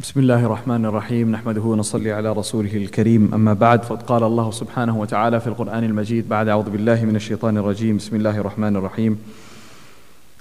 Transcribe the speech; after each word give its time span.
بسم 0.00 0.20
الله 0.20 0.46
الرحمن 0.46 0.84
الرحيم 0.84 1.30
نحمده 1.32 1.60
ونصلي 1.60 2.12
على 2.12 2.32
رسوله 2.32 2.76
الكريم 2.76 3.30
أما 3.34 3.52
بعد 3.52 3.82
فقد 3.82 4.02
قال 4.02 4.22
الله 4.22 4.50
سبحانه 4.50 4.98
وتعالى 4.98 5.40
في 5.40 5.46
القرآن 5.46 5.84
المجيد 5.84 6.28
بعد 6.28 6.48
أعوذ 6.48 6.70
بالله 6.70 7.04
من 7.04 7.16
الشيطان 7.16 7.56
الرجيم 7.58 7.96
بسم 7.96 8.16
الله 8.16 8.38
الرحمن 8.38 8.76
الرحيم 8.76 9.18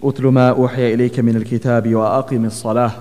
أتل 0.03 0.25
ما 0.27 0.49
أوحي 0.49 0.93
إليك 0.93 1.19
من 1.19 1.35
الكتاب 1.35 1.95
وأقم 1.95 2.45
الصلاة 2.45 2.91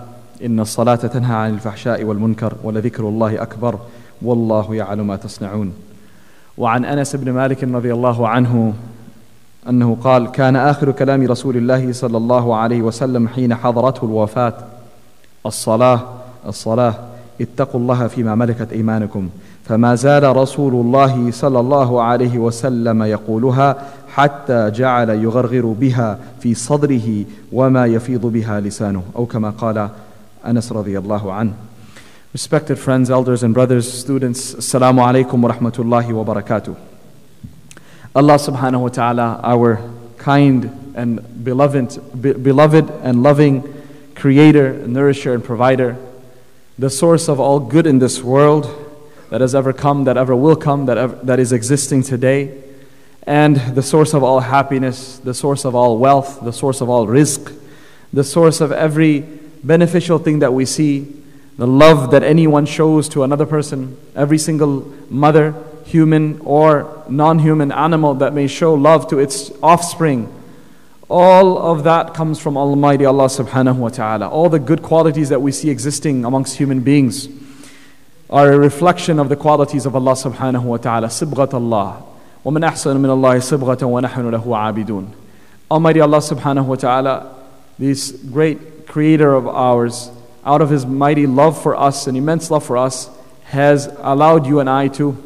إن 0.44 0.60
الصلاة 0.60 0.94
تنهى 0.94 1.36
عن 1.36 1.54
الفحشاء 1.54 2.04
والمنكر 2.04 2.52
ولذكر 2.62 3.08
الله 3.08 3.42
أكبر 3.42 3.78
والله 4.22 4.74
يعلم 4.74 5.06
ما 5.06 5.16
تصنعون 5.16 5.72
وعن 6.58 6.84
أنس 6.84 7.16
بن 7.16 7.32
مالك 7.32 7.64
رضي 7.64 7.92
الله 7.92 8.28
عنه 8.28 8.74
أنه 9.68 9.96
قال 10.04 10.30
كان 10.30 10.56
آخر 10.56 10.92
كلام 10.92 11.22
رسول 11.26 11.56
الله 11.56 11.92
صلى 11.92 12.16
الله 12.16 12.56
عليه 12.56 12.82
وسلم 12.82 13.28
حين 13.28 13.54
حضرته 13.54 14.04
الوفاة 14.04 14.54
الصلاة 15.46 16.15
الصلاة 16.46 16.94
اتقوا 17.40 17.80
الله 17.80 18.06
فيما 18.06 18.34
ملكت 18.34 18.72
ايمانكم 18.72 19.28
فما 19.64 19.94
زال 19.94 20.36
رسول 20.36 20.72
الله 20.74 21.30
صلى 21.30 21.60
الله 21.60 22.02
عليه 22.02 22.38
وسلم 22.38 23.02
يقولها 23.02 23.76
حتى 24.14 24.70
جعل 24.70 25.10
يغرغر 25.10 25.66
بها 25.66 26.18
في 26.40 26.54
صدره 26.54 27.24
وما 27.52 27.86
يفيض 27.86 28.26
بها 28.26 28.60
لسانه 28.60 29.02
أو 29.16 29.26
كما 29.26 29.50
قال 29.50 29.88
انس 30.46 30.72
رضي 30.72 30.98
الله 30.98 31.32
عنه 31.32 31.52
Respected 32.34 32.78
friends, 32.78 33.08
elders 33.08 33.42
and 33.42 33.54
brothers, 33.54 33.90
students, 33.90 34.54
Assalamu 34.54 35.00
alaikum 35.00 35.40
wa 35.40 35.50
rahmatullahi 35.50 36.12
wa 36.12 36.22
barakatuh. 36.22 36.76
Allah 38.14 38.34
subhanahu 38.34 38.80
wa 38.82 38.88
ta'ala, 38.88 39.40
our 39.42 39.80
kind 40.18 40.70
and 40.94 41.44
beloved, 41.44 41.98
be, 42.20 42.34
beloved 42.34 42.90
and 43.02 43.22
loving 43.22 43.64
creator, 44.14 44.74
nourisher 44.86 45.32
and 45.32 45.44
provider, 45.44 45.96
the 46.78 46.90
source 46.90 47.28
of 47.28 47.40
all 47.40 47.58
good 47.58 47.86
in 47.86 47.98
this 47.98 48.22
world 48.22 48.82
that 49.30 49.40
has 49.40 49.54
ever 49.54 49.72
come, 49.72 50.04
that 50.04 50.16
ever 50.16 50.36
will 50.36 50.56
come, 50.56 50.86
that, 50.86 50.98
ever, 50.98 51.16
that 51.22 51.38
is 51.40 51.52
existing 51.52 52.02
today, 52.02 52.62
and 53.22 53.56
the 53.74 53.82
source 53.82 54.14
of 54.14 54.22
all 54.22 54.40
happiness, 54.40 55.18
the 55.18 55.34
source 55.34 55.64
of 55.64 55.74
all 55.74 55.98
wealth, 55.98 56.40
the 56.44 56.52
source 56.52 56.80
of 56.80 56.88
all 56.88 57.06
rizq, 57.06 57.58
the 58.12 58.22
source 58.22 58.60
of 58.60 58.70
every 58.70 59.20
beneficial 59.64 60.18
thing 60.18 60.38
that 60.38 60.52
we 60.52 60.64
see, 60.64 61.12
the 61.58 61.66
love 61.66 62.10
that 62.12 62.22
anyone 62.22 62.66
shows 62.66 63.08
to 63.08 63.24
another 63.24 63.46
person, 63.46 63.96
every 64.14 64.38
single 64.38 64.92
mother, 65.10 65.54
human 65.86 66.40
or 66.40 67.04
non 67.08 67.38
human 67.38 67.72
animal 67.72 68.14
that 68.14 68.34
may 68.34 68.46
show 68.46 68.74
love 68.74 69.08
to 69.08 69.18
its 69.18 69.50
offspring. 69.62 70.32
All 71.09 71.57
of 71.57 71.83
that 71.83 72.13
comes 72.13 72.39
from 72.39 72.55
Almighty 72.55 73.03
Allah 73.05 73.25
subhanahu 73.25 73.75
wa 73.75 73.89
ta'ala. 73.89 74.29
All 74.29 74.47
the 74.47 74.59
good 74.59 74.81
qualities 74.81 75.27
that 75.29 75.41
we 75.41 75.51
see 75.51 75.69
existing 75.69 76.23
amongst 76.23 76.55
human 76.55 76.79
beings 76.79 77.27
are 78.29 78.53
a 78.53 78.57
reflection 78.57 79.19
of 79.19 79.27
the 79.27 79.35
qualities 79.35 79.85
of 79.85 79.93
Allah 79.93 80.13
subhanahu 80.13 80.63
wa 80.63 80.77
ta'ala. 80.77 81.07
Sibghat 81.07 81.53
Allah. 81.53 82.03
وَمَنْ 82.45 82.65
أَحْسَنُ 82.65 82.95
مِنَ 82.97 83.09
اللَّهِ 83.09 83.57
صِبْغَةً 83.57 83.81
وَنَحْنُ 83.81 84.31
لَهُ 84.31 84.43
عَابِدُونَ 84.43 85.11
Almighty 85.69 85.99
Allah 85.99 86.17
subhanahu 86.19 86.65
wa 86.65 86.75
ta'ala, 86.75 87.35
this 87.77 88.11
great 88.11 88.87
creator 88.87 89.33
of 89.33 89.47
ours, 89.47 90.11
out 90.45 90.61
of 90.61 90.69
his 90.69 90.85
mighty 90.85 91.27
love 91.27 91.61
for 91.61 91.75
us 91.75 92.07
and 92.07 92.17
immense 92.17 92.49
love 92.49 92.65
for 92.65 92.77
us, 92.77 93.09
has 93.43 93.87
allowed 93.99 94.47
you 94.47 94.59
and 94.59 94.69
I 94.69 94.87
to 94.89 95.17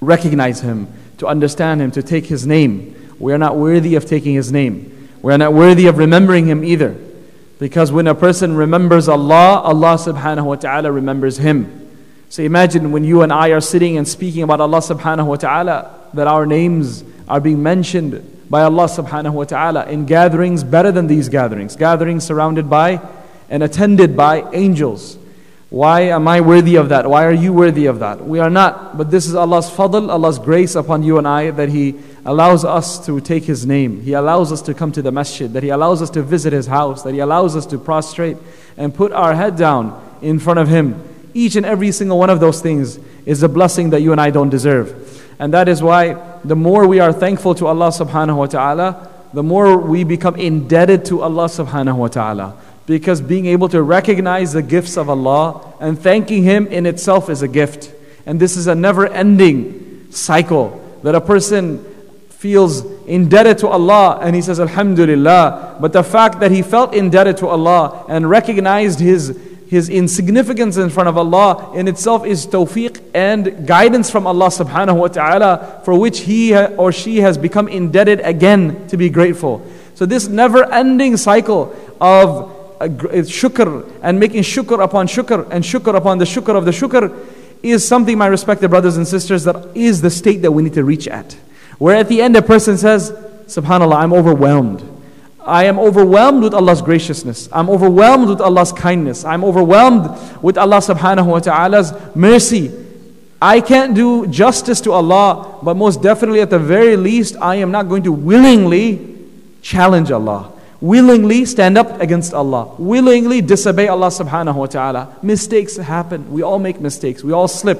recognize 0.00 0.60
him, 0.60 0.88
to 1.18 1.26
understand 1.28 1.80
him, 1.80 1.90
to 1.92 2.02
take 2.02 2.26
his 2.26 2.46
name. 2.46 2.94
We 3.18 3.32
are 3.32 3.38
not 3.38 3.56
worthy 3.56 3.94
of 3.94 4.04
taking 4.04 4.34
his 4.34 4.52
name. 4.52 4.89
We 5.21 5.33
are 5.33 5.37
not 5.37 5.53
worthy 5.53 5.87
of 5.87 5.97
remembering 5.97 6.47
him 6.47 6.63
either. 6.63 6.95
Because 7.59 7.91
when 7.91 8.07
a 8.07 8.15
person 8.15 8.55
remembers 8.55 9.07
Allah, 9.07 9.61
Allah 9.61 9.95
subhanahu 9.95 10.45
wa 10.45 10.55
ta'ala 10.55 10.91
remembers 10.91 11.37
him. 11.37 11.89
So 12.29 12.41
imagine 12.41 12.91
when 12.91 13.03
you 13.03 13.21
and 13.21 13.31
I 13.31 13.49
are 13.49 13.61
sitting 13.61 13.97
and 13.97 14.07
speaking 14.07 14.41
about 14.41 14.61
Allah 14.61 14.79
subhanahu 14.79 15.27
wa 15.27 15.35
ta'ala, 15.35 15.99
that 16.13 16.27
our 16.27 16.45
names 16.45 17.03
are 17.27 17.39
being 17.39 17.61
mentioned 17.61 18.47
by 18.49 18.63
Allah 18.63 18.85
subhanahu 18.85 19.33
wa 19.33 19.43
ta'ala 19.43 19.85
in 19.87 20.05
gatherings 20.05 20.63
better 20.63 20.91
than 20.91 21.07
these 21.07 21.29
gatherings, 21.29 21.75
gatherings 21.75 22.23
surrounded 22.23 22.69
by 22.69 22.99
and 23.49 23.61
attended 23.63 24.17
by 24.17 24.49
angels. 24.53 25.17
Why 25.69 26.01
am 26.01 26.27
I 26.27 26.41
worthy 26.41 26.75
of 26.75 26.89
that? 26.89 27.09
Why 27.09 27.25
are 27.25 27.31
you 27.31 27.53
worthy 27.53 27.85
of 27.85 27.99
that? 27.99 28.25
We 28.25 28.39
are 28.39 28.49
not. 28.49 28.97
But 28.97 29.11
this 29.11 29.27
is 29.27 29.35
Allah's 29.35 29.69
fadl, 29.69 30.09
Allah's 30.09 30.39
grace 30.39 30.75
upon 30.75 31.03
you 31.03 31.17
and 31.17 31.27
I 31.27 31.51
that 31.51 31.69
He 31.69 31.95
allows 32.25 32.63
us 32.63 33.03
to 33.05 33.19
take 33.19 33.43
His 33.43 33.65
name. 33.65 34.01
He 34.01 34.13
allows 34.13 34.51
us 34.51 34.61
to 34.63 34.73
come 34.73 34.91
to 34.91 35.01
the 35.01 35.11
masjid, 35.11 35.51
that 35.53 35.63
He 35.63 35.69
allows 35.69 36.01
us 36.01 36.09
to 36.11 36.21
visit 36.21 36.53
His 36.53 36.67
house, 36.67 37.03
that 37.03 37.13
He 37.13 37.19
allows 37.19 37.55
us 37.55 37.65
to 37.67 37.77
prostrate 37.77 38.37
and 38.77 38.93
put 38.93 39.11
our 39.11 39.33
head 39.33 39.55
down 39.55 39.99
in 40.21 40.39
front 40.39 40.59
of 40.59 40.67
Him. 40.67 41.01
Each 41.33 41.55
and 41.55 41.65
every 41.65 41.91
single 41.91 42.19
one 42.19 42.29
of 42.29 42.39
those 42.39 42.61
things 42.61 42.99
is 43.25 43.41
a 43.43 43.49
blessing 43.49 43.91
that 43.91 44.01
you 44.01 44.11
and 44.11 44.21
I 44.21 44.29
don't 44.29 44.49
deserve. 44.49 45.07
And 45.39 45.53
that 45.53 45.67
is 45.67 45.81
why 45.81 46.13
the 46.43 46.55
more 46.55 46.87
we 46.87 46.99
are 46.99 47.13
thankful 47.13 47.55
to 47.55 47.67
Allah 47.67 47.87
subhanahu 47.87 48.37
wa 48.37 48.45
ta'ala, 48.45 49.09
the 49.33 49.43
more 49.43 49.77
we 49.77 50.03
become 50.03 50.35
indebted 50.35 51.05
to 51.05 51.21
Allah 51.21 51.45
subhanahu 51.45 51.95
wa 51.95 52.07
ta'ala. 52.09 52.57
Because 52.85 53.21
being 53.21 53.45
able 53.45 53.69
to 53.69 53.81
recognize 53.81 54.53
the 54.53 54.61
gifts 54.61 54.97
of 54.97 55.09
Allah 55.09 55.73
and 55.79 55.97
thanking 55.97 56.43
Him 56.43 56.67
in 56.67 56.85
itself 56.85 57.29
is 57.29 57.41
a 57.41 57.47
gift. 57.47 57.91
And 58.25 58.39
this 58.39 58.57
is 58.57 58.67
a 58.67 58.75
never 58.75 59.07
ending 59.07 60.11
cycle 60.11 60.77
that 61.03 61.15
a 61.15 61.21
person 61.21 61.85
feels 62.41 62.83
indebted 63.05 63.59
to 63.59 63.67
Allah 63.67 64.17
and 64.19 64.35
he 64.35 64.41
says, 64.41 64.59
Alhamdulillah. 64.59 65.77
But 65.79 65.93
the 65.93 66.03
fact 66.03 66.39
that 66.39 66.49
he 66.49 66.63
felt 66.63 66.91
indebted 66.91 67.37
to 67.37 67.47
Allah 67.47 68.03
and 68.09 68.27
recognized 68.27 68.99
his, 68.99 69.39
his 69.67 69.89
insignificance 69.89 70.75
in 70.77 70.89
front 70.89 71.07
of 71.07 71.19
Allah 71.19 71.71
in 71.75 71.87
itself 71.87 72.25
is 72.25 72.47
tawfiq 72.47 72.99
and 73.13 73.67
guidance 73.67 74.09
from 74.09 74.25
Allah 74.25 74.47
subhanahu 74.47 74.97
wa 74.97 75.07
ta'ala 75.07 75.83
for 75.85 75.99
which 75.99 76.21
he 76.21 76.57
or 76.57 76.91
she 76.91 77.17
has 77.17 77.37
become 77.37 77.67
indebted 77.67 78.21
again 78.21 78.87
to 78.87 78.97
be 78.97 79.07
grateful. 79.11 79.63
So, 79.93 80.07
this 80.07 80.27
never 80.27 80.65
ending 80.73 81.17
cycle 81.17 81.75
of 82.01 82.49
uh, 82.81 82.85
uh, 82.85 82.87
shukr 83.21 83.87
and 84.01 84.19
making 84.19 84.41
shukr 84.41 84.83
upon 84.83 85.05
shukr 85.05 85.47
and 85.51 85.63
shukr 85.63 85.95
upon 85.95 86.17
the 86.17 86.25
shukr 86.25 86.55
of 86.55 86.65
the 86.65 86.71
shukr 86.71 87.15
is 87.61 87.87
something, 87.87 88.17
my 88.17 88.25
respected 88.25 88.69
brothers 88.69 88.97
and 88.97 89.07
sisters, 89.07 89.43
that 89.43 89.77
is 89.77 90.01
the 90.01 90.09
state 90.09 90.41
that 90.41 90.51
we 90.51 90.63
need 90.63 90.73
to 90.73 90.83
reach 90.83 91.07
at. 91.07 91.37
Where 91.81 91.95
at 91.95 92.09
the 92.09 92.21
end 92.21 92.35
a 92.35 92.43
person 92.43 92.77
says, 92.77 93.09
Subhanallah, 93.47 93.95
I'm 93.95 94.13
overwhelmed. 94.13 94.87
I 95.43 95.65
am 95.65 95.79
overwhelmed 95.79 96.43
with 96.43 96.53
Allah's 96.53 96.79
graciousness. 96.79 97.49
I'm 97.51 97.71
overwhelmed 97.71 98.29
with 98.29 98.39
Allah's 98.39 98.71
kindness. 98.71 99.25
I'm 99.25 99.43
overwhelmed 99.43 100.05
with 100.43 100.59
Allah 100.59 100.77
subhanahu 100.77 101.25
wa 101.25 101.39
ta'ala's 101.39 101.91
mercy. 102.13 102.71
I 103.41 103.61
can't 103.61 103.95
do 103.95 104.27
justice 104.27 104.79
to 104.81 104.91
Allah, 104.91 105.57
but 105.63 105.75
most 105.75 106.03
definitely, 106.03 106.41
at 106.41 106.51
the 106.51 106.59
very 106.59 106.95
least, 106.95 107.35
I 107.41 107.55
am 107.55 107.71
not 107.71 107.89
going 107.89 108.03
to 108.03 108.11
willingly 108.11 109.17
challenge 109.63 110.11
Allah 110.11 110.51
willingly 110.81 111.45
stand 111.45 111.77
up 111.77 112.01
against 112.01 112.33
Allah, 112.33 112.73
willingly 112.79 113.39
disobey 113.39 113.87
Allah 113.87 114.07
subhanahu 114.07 114.55
wa 114.55 114.65
ta'ala. 114.65 115.15
Mistakes 115.21 115.77
happen. 115.77 116.33
We 116.33 116.41
all 116.41 116.57
make 116.57 116.81
mistakes. 116.81 117.23
We 117.23 117.31
all 117.31 117.47
slip. 117.47 117.79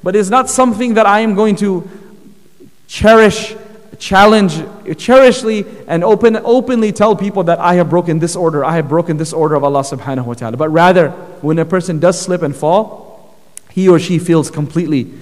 But 0.00 0.14
it's 0.14 0.28
not 0.30 0.48
something 0.48 0.94
that 0.94 1.06
I 1.06 1.20
am 1.20 1.34
going 1.34 1.56
to 1.56 1.82
cherish, 2.86 3.54
challenge, 3.98 4.62
cherishly, 4.96 5.64
and 5.88 6.04
open, 6.04 6.36
openly 6.36 6.92
tell 6.92 7.16
people 7.16 7.44
that 7.44 7.58
I 7.58 7.74
have 7.74 7.90
broken 7.90 8.18
this 8.18 8.36
order, 8.36 8.64
I 8.64 8.76
have 8.76 8.88
broken 8.88 9.16
this 9.16 9.32
order 9.32 9.54
of 9.54 9.64
Allah 9.64 9.82
subhanahu 9.82 10.26
wa 10.26 10.34
ta'ala. 10.34 10.56
But 10.56 10.70
rather, 10.70 11.10
when 11.40 11.58
a 11.58 11.64
person 11.64 11.98
does 11.98 12.20
slip 12.20 12.42
and 12.42 12.54
fall, 12.54 13.34
he 13.70 13.88
or 13.88 13.98
she 13.98 14.18
feels 14.18 14.50
completely 14.50 15.12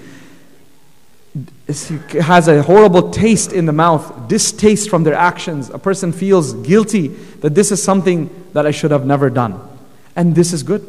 has 1.66 2.46
a 2.46 2.62
horrible 2.62 3.10
taste 3.10 3.52
in 3.52 3.66
the 3.66 3.72
mouth, 3.72 4.28
distaste 4.28 4.88
from 4.88 5.02
their 5.02 5.14
actions. 5.14 5.70
A 5.70 5.78
person 5.78 6.12
feels 6.12 6.52
guilty 6.54 7.08
that 7.08 7.54
this 7.54 7.72
is 7.72 7.82
something 7.82 8.30
that 8.52 8.66
I 8.66 8.70
should 8.70 8.92
have 8.92 9.04
never 9.04 9.30
done. 9.30 9.60
And 10.14 10.34
this 10.34 10.52
is 10.52 10.62
good. 10.62 10.82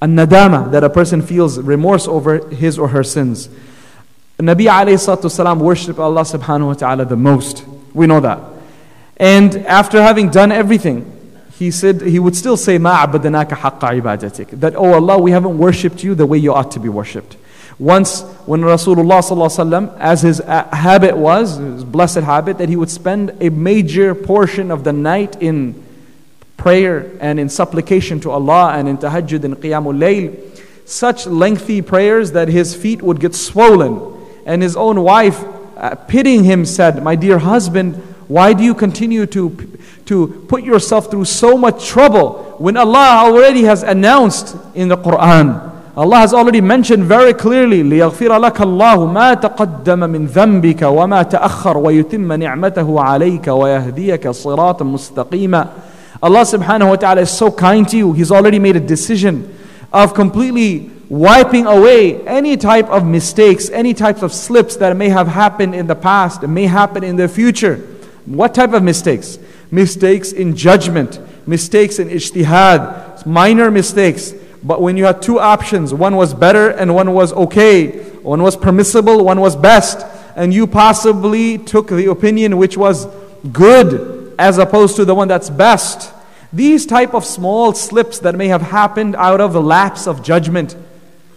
A 0.00 0.06
nadama, 0.06 0.70
that 0.70 0.84
a 0.84 0.90
person 0.90 1.22
feels 1.22 1.58
remorse 1.58 2.06
over 2.06 2.46
his 2.48 2.78
or 2.78 2.88
her 2.88 3.02
sins. 3.02 3.48
Nabi 4.40 4.66
alayhi 4.66 5.56
worshipped 5.58 5.98
Allah 5.98 6.22
subhanahu 6.22 6.66
wa 6.66 6.74
ta'ala 6.74 7.04
the 7.04 7.16
most. 7.16 7.64
We 7.94 8.06
know 8.06 8.20
that. 8.20 8.40
And 9.16 9.56
after 9.66 10.02
having 10.02 10.30
done 10.30 10.50
everything, 10.50 11.16
he 11.58 11.70
said 11.70 12.00
he 12.00 12.18
would 12.18 12.34
still 12.34 12.56
say, 12.56 12.78
Ma 12.78 13.06
abadnaka 13.06 13.50
haqqa 13.50 14.00
ibadatik. 14.00 14.60
That, 14.60 14.74
oh 14.76 14.94
Allah, 14.94 15.18
we 15.18 15.30
haven't 15.30 15.58
worshipped 15.58 16.02
you 16.02 16.14
the 16.14 16.24
way 16.24 16.38
you 16.38 16.54
ought 16.54 16.70
to 16.72 16.80
be 16.80 16.88
worshipped. 16.88 17.36
Once, 17.78 18.22
when 18.46 18.60
Rasulullah, 18.60 19.20
sallallahu 19.20 19.96
as 19.98 20.22
his 20.22 20.40
uh, 20.40 20.68
habit 20.74 21.16
was, 21.16 21.56
his 21.56 21.84
blessed 21.84 22.20
habit, 22.20 22.58
that 22.58 22.68
he 22.68 22.76
would 22.76 22.90
spend 22.90 23.34
a 23.40 23.48
major 23.50 24.14
portion 24.14 24.70
of 24.70 24.84
the 24.84 24.92
night 24.92 25.40
in 25.42 25.82
prayer 26.58 27.10
and 27.20 27.40
in 27.40 27.48
supplication 27.48 28.20
to 28.20 28.30
Allah 28.30 28.74
and 28.74 28.86
in 28.86 28.98
tahajjud 28.98 29.44
and 29.44 29.56
qiyamul 29.56 29.96
layl, 29.98 30.58
such 30.86 31.26
lengthy 31.26 31.80
prayers 31.80 32.32
that 32.32 32.48
his 32.48 32.74
feet 32.74 33.00
would 33.00 33.18
get 33.18 33.34
swollen 33.34 34.19
And 34.45 34.61
his 34.61 34.75
own 34.75 35.01
wife, 35.01 35.43
uh, 35.77 35.95
pitying 35.95 36.43
him, 36.43 36.65
said, 36.65 37.03
My 37.03 37.15
dear 37.15 37.39
husband, 37.39 37.95
why 38.27 38.53
do 38.53 38.63
you 38.63 38.73
continue 38.73 39.25
to, 39.27 39.49
to 40.05 40.45
put 40.47 40.63
yourself 40.63 41.09
through 41.11 41.25
so 41.25 41.57
much 41.57 41.87
trouble 41.87 42.55
when 42.57 42.77
Allah 42.77 43.25
already 43.25 43.63
has 43.63 43.83
announced 43.83 44.55
in 44.73 44.87
the 44.87 44.97
Quran. 44.97 45.71
Allah 45.97 46.17
has 46.17 46.33
already 46.33 46.59
mentioned 46.59 47.05
very 47.05 47.33
clearly 47.33 47.81
ليغفر 47.83 48.37
لك 48.39 48.61
الله 48.61 49.05
ما 49.05 49.33
تقدم 49.33 49.99
من 49.99 50.25
ذنبك 50.27 50.81
وما 50.81 51.23
تأخر 51.23 51.77
ويتم 51.77 52.33
نعمته 52.33 53.01
عليك 53.01 53.47
ويهديك 53.47 54.29
صراطا 54.29 54.85
مستقيما 54.85 55.67
Allah 56.23 56.41
subhanahu 56.41 56.89
wa 56.89 56.95
ta'ala 56.95 57.21
is 57.21 57.29
so 57.29 57.51
kind 57.51 57.87
to 57.89 57.97
you. 57.97 58.13
He's 58.13 58.31
already 58.31 58.57
made 58.57 58.75
a 58.75 58.79
decision 58.79 59.53
of 59.93 60.13
completely 60.13 60.89
wiping 61.10 61.66
away 61.66 62.24
any 62.24 62.56
type 62.56 62.88
of 62.88 63.04
mistakes, 63.04 63.68
any 63.70 63.92
types 63.92 64.22
of 64.22 64.32
slips 64.32 64.76
that 64.76 64.96
may 64.96 65.08
have 65.08 65.26
happened 65.26 65.74
in 65.74 65.88
the 65.88 65.94
past 65.94 66.44
and 66.44 66.54
may 66.54 66.66
happen 66.66 67.02
in 67.02 67.16
the 67.16 67.28
future. 67.28 67.76
What 68.26 68.54
type 68.54 68.72
of 68.72 68.84
mistakes? 68.84 69.38
Mistakes 69.72 70.30
in 70.32 70.56
judgment, 70.56 71.20
mistakes 71.48 71.98
in 71.98 72.08
ijtihad, 72.08 73.26
minor 73.26 73.72
mistakes. 73.72 74.32
But 74.62 74.80
when 74.80 74.96
you 74.96 75.04
had 75.04 75.20
two 75.20 75.40
options, 75.40 75.92
one 75.92 76.14
was 76.14 76.32
better 76.32 76.70
and 76.70 76.94
one 76.94 77.12
was 77.12 77.32
okay, 77.32 78.04
one 78.20 78.42
was 78.42 78.56
permissible, 78.56 79.24
one 79.24 79.40
was 79.40 79.56
best, 79.56 80.06
and 80.36 80.54
you 80.54 80.66
possibly 80.68 81.58
took 81.58 81.88
the 81.88 82.08
opinion 82.08 82.56
which 82.56 82.76
was 82.76 83.06
good 83.52 84.32
as 84.38 84.58
opposed 84.58 84.94
to 84.96 85.04
the 85.04 85.14
one 85.14 85.26
that's 85.26 85.50
best. 85.50 86.12
These 86.52 86.86
type 86.86 87.14
of 87.14 87.24
small 87.24 87.72
slips 87.72 88.20
that 88.20 88.36
may 88.36 88.48
have 88.48 88.62
happened 88.62 89.16
out 89.16 89.40
of 89.40 89.52
the 89.52 89.62
lapse 89.62 90.06
of 90.06 90.22
judgment. 90.22 90.76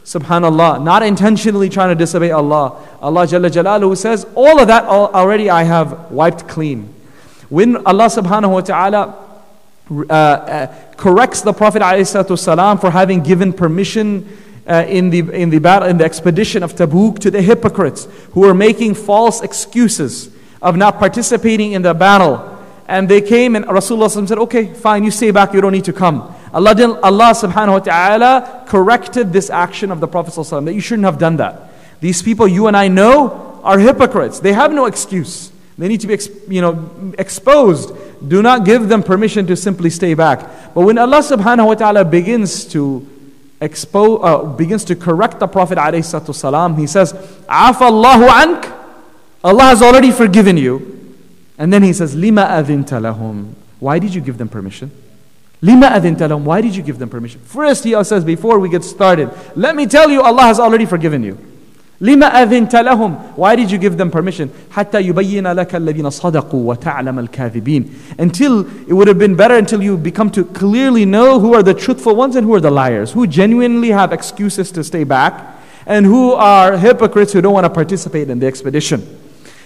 Subhanallah, 0.04 0.84
not 0.84 1.02
intentionally 1.02 1.70
trying 1.70 1.90
to 1.90 1.96
disobey 1.96 2.32
Allah. 2.32 2.78
Allah 3.02 3.26
Jalla 3.26 3.50
Jalaluhu 3.50 3.98
says, 3.98 4.26
all 4.36 4.60
of 4.60 4.68
that 4.68 4.84
already 4.84 5.50
I 5.50 5.64
have 5.64 6.12
wiped 6.12 6.48
clean. 6.48 6.94
When 7.50 7.78
Allah 7.86 8.08
subhanahu 8.08 8.52
wa 8.52 8.62
ta'ala 8.62 9.24
uh, 9.92 10.14
uh, 10.14 10.68
corrects 10.98 11.42
the 11.42 11.54
Prophet 11.54 11.82
ﷺ 11.82 12.82
for 12.82 12.90
having 12.90 13.22
given 13.22 13.54
permission 13.54 14.28
uh, 14.68 14.86
in, 14.88 15.10
the, 15.10 15.20
in, 15.32 15.50
the 15.50 15.60
battle, 15.60 15.88
in 15.88 15.98
the 15.98 16.06
expedition 16.06 16.64
of 16.64 16.74
Tabuk 16.74 17.20
to 17.20 17.32
the 17.32 17.42
hypocrites 17.42 18.08
who 18.32 18.42
were 18.42 18.54
making 18.54 18.96
false 18.96 19.42
excuses 19.42 20.34
of 20.62 20.76
not 20.78 21.00
participating 21.00 21.74
in 21.74 21.82
the 21.82 21.94
battle. 21.94 22.50
And 22.88 23.08
they 23.08 23.22
came 23.22 23.56
and 23.56 23.66
Rasulullah 23.66 24.28
said, 24.28 24.38
okay, 24.38 24.74
fine, 24.74 25.04
you 25.04 25.12
stay 25.12 25.32
back, 25.32 25.54
you 25.54 25.62
don't 25.62 25.72
need 25.72 25.86
to 25.86 25.94
come. 25.94 26.34
Allah, 26.54 26.76
didn't, 26.76 27.00
Allah 27.04 27.32
subhanahu 27.34 27.72
wa 27.72 27.80
ta'ala 27.80 28.66
corrected 28.68 29.34
this 29.34 29.50
action 29.50 29.92
of 29.92 30.00
the 30.00 30.08
Prophet 30.08 30.34
that 30.66 30.74
you 30.74 30.82
shouldn't 30.82 31.06
have 31.06 31.18
done 31.18 31.38
that. 31.38 31.74
These 32.00 32.22
people 32.22 32.48
you 32.48 32.68
and 32.68 32.78
I 32.78 32.90
know 32.90 33.62
are 33.64 33.80
hypocrites. 33.80 34.40
They 34.40 34.54
have 34.54 34.72
no 34.72 34.86
excuse. 34.86 35.52
They 35.78 35.88
need 35.88 36.02
to 36.02 36.08
be 36.08 36.20
you 36.54 36.62
know, 36.62 37.14
exposed. 37.18 37.92
Do 38.28 38.42
not 38.42 38.66
give 38.66 38.88
them 38.90 39.02
permission 39.02 39.48
to 39.48 39.56
simply 39.56 39.90
stay 39.90 40.14
back. 40.14 40.74
But 40.76 40.82
when 40.82 40.98
Allah 40.98 41.20
subhanahu 41.20 41.66
wa 41.66 41.74
ta'ala 41.74 42.06
begins 42.06 42.66
to 42.66 43.08
expose, 43.60 44.20
uh, 44.22 44.44
begins 44.44 44.84
to 44.86 44.96
correct 44.96 45.40
the 45.40 45.48
Prophet 45.48 45.78
alayhi 45.78 46.78
he 46.78 46.88
says, 46.88 47.14
Afa 47.50 47.86
Allahu 47.86 48.24
ank. 48.26 48.72
Allah 49.44 49.64
has 49.64 49.82
already 49.82 50.12
forgiven 50.12 50.58
you. 50.58 51.16
And 51.58 51.74
then 51.74 51.82
he 51.82 51.94
says, 51.94 52.16
Lima 52.16 52.44
adhinta 52.44 53.02
lahum. 53.02 53.54
Why 53.80 53.98
did 54.00 54.14
you 54.14 54.22
give 54.22 54.38
them 54.38 54.50
permission? 54.50 54.92
Lima 55.64 55.88
adintalum. 55.88 56.42
Why 56.42 56.60
did 56.60 56.76
you 56.76 56.84
give 56.84 57.00
them 57.00 57.08
permission? 57.08 57.40
First, 57.40 57.86
he 57.86 58.04
says, 58.04 58.26
before 58.26 58.60
we 58.60 58.68
get 58.68 58.84
started, 58.84 59.30
let 59.56 59.78
me 59.78 59.86
tell 59.86 60.10
you, 60.10 60.22
Allah 60.22 60.42
has 60.42 60.60
already 60.60 60.86
forgiven 60.86 61.24
you. 61.24 61.38
Lima 62.02 62.30
adintalahum. 62.32 63.38
Why 63.38 63.56
did 63.56 63.72
you 63.72 63.78
give 63.78 63.96
them 63.96 64.12
permission? 64.12 64.52
Hatta 64.72 64.98
yubayyina 64.98 65.56
laka 65.56 65.80
sadaqu 65.80 66.56
wa 66.56 66.76
ta'lam 66.76 67.18
al 67.18 67.30
Until, 68.20 68.90
it 68.90 68.92
would 68.92 69.08
have 69.08 69.18
been 69.18 69.38
better 69.38 69.56
until 69.56 69.82
you 69.82 69.96
become 69.98 70.30
to 70.32 70.44
clearly 70.44 71.06
know 71.06 71.40
who 71.40 71.54
are 71.54 71.64
the 71.64 71.74
truthful 71.74 72.14
ones 72.14 72.36
and 72.36 72.46
who 72.46 72.54
are 72.56 72.60
the 72.60 72.70
liars, 72.70 73.14
who 73.14 73.26
genuinely 73.26 73.92
have 73.92 74.12
excuses 74.12 74.70
to 74.74 74.84
stay 74.84 75.06
back, 75.06 75.56
and 75.86 76.06
who 76.06 76.34
are 76.34 76.76
hypocrites 76.78 77.32
who 77.32 77.40
don't 77.40 77.54
want 77.54 77.64
to 77.64 77.70
participate 77.70 78.30
in 78.30 78.40
the 78.40 78.48
expedition. 78.48 79.02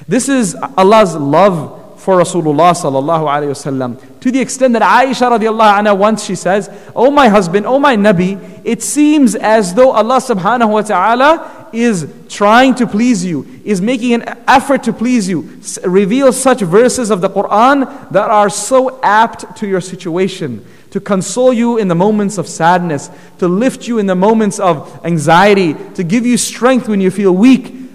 This 0.08 0.30
is 0.30 0.56
Allah's 0.78 1.16
love 1.16 1.87
for 2.08 2.16
Rasulullah 2.16 2.72
sallallahu 2.72 3.28
alayhi 3.28 3.52
wasallam 3.52 4.00
to 4.22 4.32
the 4.32 4.40
extent 4.40 4.72
that 4.72 4.82
Aisha 4.82 5.30
radiallahu 5.30 5.82
anha 5.82 5.98
once 5.98 6.24
she 6.24 6.36
says, 6.36 6.70
"Oh 6.96 7.12
my 7.12 7.28
husband, 7.28 7.66
oh 7.66 7.80
my 7.80 7.98
Nabi, 7.98 8.40
it 8.64 8.82
seems 8.82 9.36
as 9.36 9.74
though 9.74 9.92
Allah 9.92 10.22
subhanahu 10.22 10.70
wa 10.70 10.84
taala 10.84 11.74
is 11.74 12.08
trying 12.30 12.76
to 12.76 12.88
please 12.88 13.26
you, 13.26 13.46
is 13.66 13.82
making 13.82 14.14
an 14.14 14.38
effort 14.48 14.84
to 14.84 14.94
please 14.94 15.28
you, 15.28 15.60
reveal 15.84 16.32
such 16.32 16.62
verses 16.62 17.10
of 17.10 17.20
the 17.20 17.30
Quran 17.30 18.10
that 18.12 18.32
are 18.32 18.50
so 18.50 19.02
apt 19.04 19.58
to 19.58 19.68
your 19.68 19.82
situation." 19.82 20.64
To 20.92 21.02
console 21.02 21.52
you 21.52 21.78
in 21.78 21.90
the 21.90 21.96
moments 21.96 22.38
of 22.38 22.48
sadness, 22.48 23.10
to 23.40 23.50
lift 23.50 23.86
you 23.86 24.00
in 24.00 24.06
the 24.06 24.16
moments 24.16 24.62
of 24.62 24.98
anxiety, 25.04 25.76
to 25.96 26.06
give 26.06 26.26
you 26.26 26.38
strength 26.38 26.88
when 26.88 27.02
you 27.02 27.12
feel 27.12 27.34
weak, 27.34 27.87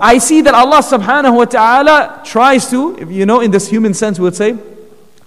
I 0.00 0.18
see 0.18 0.40
that 0.40 0.54
Allah 0.54 0.78
subhanahu 0.82 1.36
wa 1.36 1.44
ta'ala 1.44 2.22
tries 2.24 2.68
to, 2.70 3.06
you 3.08 3.26
know, 3.26 3.40
in 3.40 3.50
this 3.50 3.68
human 3.68 3.94
sense, 3.94 4.18
we 4.18 4.24
would 4.24 4.34
say, 4.34 4.56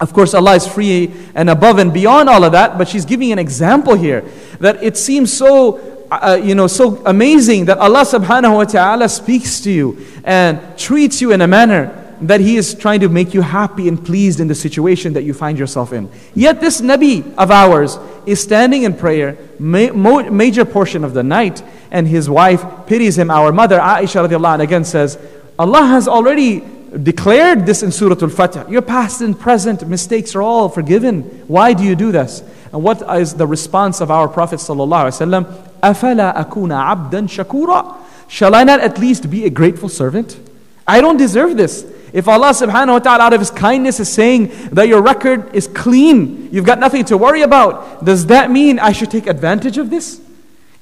of 0.02 0.14
course, 0.14 0.34
Allah 0.34 0.56
is 0.56 0.68
free 0.68 1.14
and 1.36 1.50
above 1.50 1.78
and 1.78 1.94
beyond 1.94 2.28
all 2.28 2.44
of 2.44 2.52
that, 2.52 2.78
but 2.78 2.88
she's 2.88 3.06
giving 3.06 3.32
an 3.32 3.40
example 3.40 3.94
here 3.94 4.26
that 4.60 4.84
it 4.84 4.98
seems 4.98 5.32
so, 5.32 5.78
uh, 6.12 6.40
you 6.42 6.56
know, 6.56 6.68
so 6.68 7.02
amazing 7.06 7.66
that 7.66 7.78
Allah 7.78 8.02
subhanahu 8.02 8.56
wa 8.56 8.64
ta'ala 8.66 9.08
speaks 9.08 9.62
to 9.62 9.72
you 9.72 10.06
and 10.24 10.60
treats 10.78 11.22
you 11.22 11.32
in 11.32 11.42
a 11.42 11.48
manner 11.48 11.98
that 12.22 12.40
He 12.40 12.58
is 12.58 12.74
trying 12.76 13.00
to 13.02 13.10
make 13.10 13.34
you 13.34 13.42
happy 13.42 13.88
and 13.88 14.04
pleased 14.04 14.40
in 14.40 14.48
the 14.48 14.56
situation 14.56 15.14
that 15.14 15.24
you 15.24 15.34
find 15.34 15.58
yourself 15.58 15.94
in. 15.94 16.10
Yet 16.36 16.60
this 16.60 16.82
Nabi 16.82 17.34
of 17.36 17.52
ours 17.52 17.98
is 18.26 18.42
standing 18.42 18.84
in 18.84 18.96
prayer, 18.96 19.38
ma- 19.60 20.30
major 20.30 20.66
portion 20.66 21.04
of 21.04 21.14
the 21.14 21.24
night, 21.24 21.64
and 21.92 22.08
his 22.08 22.30
wife 22.30 22.64
pities 22.88 23.18
him. 23.18 23.30
Our 23.30 23.52
mother 23.52 23.78
Aisha 23.78 24.28
radiallahu 24.28 24.58
anha 24.58 24.64
again 24.64 24.86
says, 24.86 25.20
Allah 25.60 25.86
has 25.86 26.08
already 26.08 26.64
declared 27.04 27.66
this 27.66 27.84
in 27.84 27.92
Surah 27.92 28.16
Al-Fath. 28.22 28.70
Your 28.70 28.82
past 28.82 29.22
and 29.22 29.40
present 29.40 29.88
mistakes 29.88 30.36
are 30.36 30.42
all 30.42 30.70
forgiven. 30.70 31.24
Why 31.48 31.74
do 31.74 31.84
you 31.84 31.96
do 31.96 32.12
this? 32.12 32.42
And 32.74 32.84
what 32.84 33.02
is 33.20 33.36
the 33.36 33.48
response 33.48 34.02
of 34.02 34.10
our 34.10 34.28
Prophet 34.28 34.60
sallallahu 34.60 35.70
أَفَلَا 35.82 36.36
أَكُونَ 36.46 37.10
عَبْدًا 37.12 37.98
Shall 38.28 38.56
I 38.56 38.64
not 38.64 38.80
at 38.80 38.98
least 38.98 39.30
be 39.30 39.46
a 39.46 39.50
grateful 39.50 39.90
servant? 39.90 40.40
I 40.88 41.02
don't 41.02 41.18
deserve 41.18 41.58
this. 41.58 41.86
If 42.14 42.28
Allah 42.28 42.50
subhanahu 42.50 42.94
wa 42.94 43.00
ta'ala 43.00 43.24
out 43.26 43.34
of 43.34 43.40
His 43.40 43.52
kindness 43.52 44.00
is 44.00 44.12
saying 44.12 44.52
that 44.72 44.88
your 44.88 45.02
record 45.02 45.56
is 45.56 45.68
clean, 45.68 46.50
you've 46.52 46.66
got 46.66 46.80
nothing 46.80 47.06
to 47.06 47.18
worry 47.18 47.42
about, 47.42 48.04
does 48.04 48.26
that 48.28 48.52
mean 48.52 48.80
I 48.80 48.92
should 48.92 49.12
take 49.12 49.28
advantage 49.28 49.78
of 49.78 49.90
this? 49.90 50.20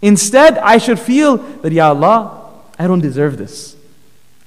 Instead, 0.01 0.57
I 0.59 0.77
should 0.77 0.99
feel 0.99 1.37
that, 1.37 1.71
Ya 1.71 1.89
Allah, 1.89 2.51
I 2.77 2.87
don't 2.87 3.01
deserve 3.01 3.37
this. 3.37 3.75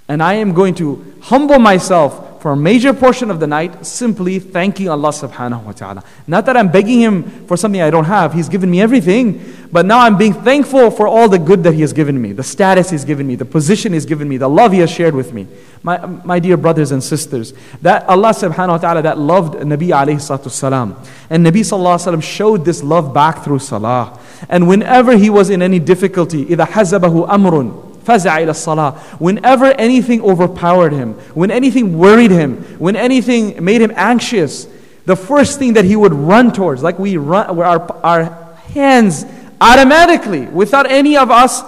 And 0.08 0.22
I 0.22 0.34
am 0.34 0.52
going 0.52 0.74
to 0.76 1.14
humble 1.20 1.58
myself 1.58 2.21
for 2.41 2.51
a 2.51 2.55
major 2.55 2.93
portion 2.93 3.31
of 3.31 3.39
the 3.39 3.47
night 3.47 3.85
simply 3.85 4.39
thanking 4.39 4.89
Allah 4.89 5.09
subhanahu 5.09 5.63
wa 5.63 5.71
ta'ala. 5.71 6.03
Not 6.27 6.45
that 6.45 6.55
I'm 6.55 6.71
begging 6.71 6.99
Him 6.99 7.45
for 7.47 7.57
something 7.57 7.81
I 7.81 7.89
don't 7.89 8.05
have, 8.05 8.33
He's 8.33 8.49
given 8.49 8.69
me 8.69 8.81
everything, 8.81 9.43
but 9.71 9.85
now 9.85 9.99
I'm 9.99 10.17
being 10.17 10.33
thankful 10.33 10.91
for 10.91 11.07
all 11.07 11.27
the 11.27 11.39
good 11.39 11.63
that 11.63 11.73
He 11.73 11.81
has 11.81 11.93
given 11.93 12.21
me, 12.21 12.31
the 12.33 12.43
status 12.43 12.89
He's 12.89 13.05
given 13.05 13.27
me, 13.27 13.35
the 13.35 13.45
position 13.45 13.93
He's 13.93 14.05
given 14.05 14.29
me, 14.29 14.37
the 14.37 14.47
love 14.49 14.71
He 14.71 14.79
has 14.79 14.91
shared 14.91 15.15
with 15.15 15.33
me. 15.33 15.47
My, 15.83 16.05
my 16.05 16.39
dear 16.39 16.57
brothers 16.57 16.91
and 16.91 17.03
sisters, 17.03 17.53
that 17.81 18.07
Allah 18.07 18.29
subhanahu 18.29 18.69
wa 18.69 18.77
ta'ala 18.77 19.01
that 19.03 19.17
loved 19.17 19.55
Nabi 19.55 19.89
alayhi 19.89 20.17
salatu 20.17 20.49
salam. 20.49 20.95
And 21.29 21.45
Nabi 21.45 21.61
sallallahu 21.61 21.97
alayhi 21.97 22.15
wa 22.15 22.19
showed 22.21 22.65
this 22.65 22.83
love 22.83 23.13
back 23.13 23.43
through 23.43 23.59
salah. 23.59 24.19
And 24.49 24.67
whenever 24.67 25.17
he 25.17 25.29
was 25.29 25.49
in 25.49 25.61
any 25.61 25.79
difficulty, 25.79 26.45
إِذَا 26.45 26.67
حَزَبَهُ 26.67 27.29
أَمْرٌ 27.29 27.90
فزع 28.05 28.37
إلى 28.37 28.51
الصلاة. 28.51 29.19
Whenever 29.19 29.65
anything 29.65 30.21
overpowered 30.21 30.93
him, 30.93 31.13
when 31.33 31.51
anything 31.51 31.97
worried 31.97 32.31
him, 32.31 32.57
when 32.79 32.95
anything 32.95 33.63
made 33.63 33.81
him 33.81 33.91
anxious, 33.95 34.67
the 35.05 35.15
first 35.15 35.59
thing 35.59 35.73
that 35.73 35.85
he 35.85 35.95
would 35.95 36.13
run 36.13 36.51
towards, 36.51 36.83
like 36.83 36.99
we 36.99 37.17
run, 37.17 37.55
where 37.55 37.67
our, 37.67 37.91
our 38.03 38.23
hands 38.73 39.25
automatically, 39.59 40.41
without 40.47 40.89
any 40.89 41.17
of 41.17 41.31
us 41.31 41.63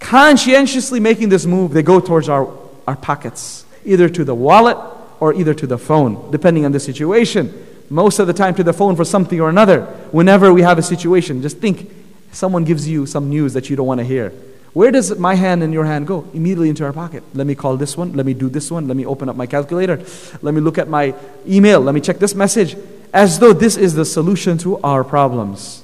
conscientiously 0.00 1.00
making 1.00 1.28
this 1.28 1.46
move, 1.46 1.72
they 1.72 1.82
go 1.82 2.00
towards 2.00 2.28
our, 2.28 2.52
our 2.86 2.96
pockets, 2.96 3.64
either 3.84 4.08
to 4.08 4.24
the 4.24 4.34
wallet 4.34 4.76
or 5.20 5.32
either 5.34 5.54
to 5.54 5.66
the 5.66 5.78
phone, 5.78 6.30
depending 6.30 6.64
on 6.64 6.72
the 6.72 6.80
situation. 6.80 7.66
Most 7.90 8.18
of 8.18 8.26
the 8.26 8.32
time 8.32 8.54
to 8.56 8.64
the 8.64 8.72
phone 8.72 8.96
for 8.96 9.04
something 9.04 9.40
or 9.40 9.48
another. 9.48 9.82
Whenever 10.10 10.52
we 10.52 10.62
have 10.62 10.78
a 10.78 10.82
situation, 10.82 11.42
just 11.42 11.58
think 11.58 11.90
someone 12.32 12.64
gives 12.64 12.88
you 12.88 13.06
some 13.06 13.28
news 13.28 13.52
that 13.54 13.70
you 13.70 13.76
don't 13.76 13.86
want 13.86 14.00
to 14.00 14.04
hear. 14.04 14.32
Where 14.73 14.91
does 14.91 15.17
my 15.17 15.35
hand 15.35 15.63
and 15.63 15.73
your 15.73 15.85
hand 15.85 16.05
go? 16.07 16.27
Immediately 16.33 16.69
into 16.69 16.85
our 16.85 16.93
pocket. 16.93 17.23
Let 17.33 17.47
me 17.47 17.55
call 17.55 17.75
this 17.77 17.97
one. 17.97 18.13
Let 18.13 18.25
me 18.25 18.33
do 18.33 18.49
this 18.49 18.69
one. 18.69 18.87
Let 18.87 18.95
me 18.95 19.05
open 19.05 19.27
up 19.27 19.35
my 19.35 19.47
calculator. 19.47 20.03
Let 20.41 20.53
me 20.53 20.61
look 20.61 20.77
at 20.77 20.87
my 20.87 21.15
email. 21.47 21.81
Let 21.81 21.95
me 21.95 22.01
check 22.01 22.19
this 22.19 22.35
message. 22.35 22.75
As 23.11 23.39
though 23.39 23.53
this 23.53 23.77
is 23.77 23.95
the 23.95 24.05
solution 24.05 24.57
to 24.59 24.77
our 24.81 25.03
problems. 25.03 25.83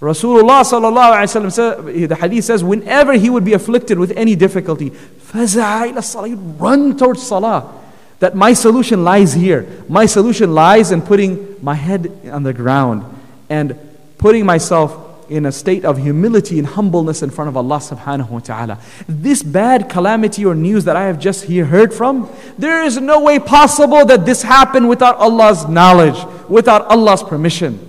Rasulullah 0.00 0.62
sallallahu 0.62 1.12
alaihi 1.12 1.50
wasallam, 1.50 2.08
the 2.08 2.16
hadith 2.16 2.44
says, 2.44 2.62
whenever 2.62 3.14
he 3.14 3.30
would 3.30 3.44
be 3.44 3.54
afflicted 3.54 3.98
with 3.98 4.10
any 4.16 4.34
difficulty, 4.34 4.90
he 5.32 5.38
would 5.38 6.60
run 6.60 6.96
towards 6.96 7.22
salah. 7.26 7.82
That 8.18 8.34
my 8.34 8.54
solution 8.54 9.04
lies 9.04 9.34
here. 9.34 9.66
My 9.88 10.06
solution 10.06 10.54
lies 10.54 10.90
in 10.90 11.02
putting 11.02 11.56
my 11.62 11.74
head 11.74 12.10
on 12.32 12.42
the 12.42 12.52
ground 12.52 13.04
and 13.48 13.78
putting 14.18 14.44
myself 14.44 15.05
in 15.29 15.45
a 15.45 15.51
state 15.51 15.85
of 15.85 15.97
humility 15.97 16.59
and 16.59 16.67
humbleness 16.67 17.23
in 17.23 17.29
front 17.29 17.47
of 17.47 17.55
Allah 17.55 17.77
subhanahu 17.77 18.29
wa 18.29 18.39
ta'ala. 18.39 18.79
This 19.07 19.41
bad 19.41 19.89
calamity 19.89 20.45
or 20.45 20.53
news 20.53 20.83
that 20.83 20.97
I 20.97 21.05
have 21.05 21.19
just 21.19 21.45
here 21.45 21.65
heard 21.65 21.93
from, 21.93 22.29
there 22.57 22.83
is 22.83 22.99
no 22.99 23.21
way 23.21 23.39
possible 23.39 24.05
that 24.05 24.25
this 24.25 24.41
happened 24.41 24.89
without 24.89 25.15
Allah's 25.17 25.67
knowledge, 25.67 26.21
without 26.49 26.85
Allah's 26.87 27.23
permission. 27.23 27.87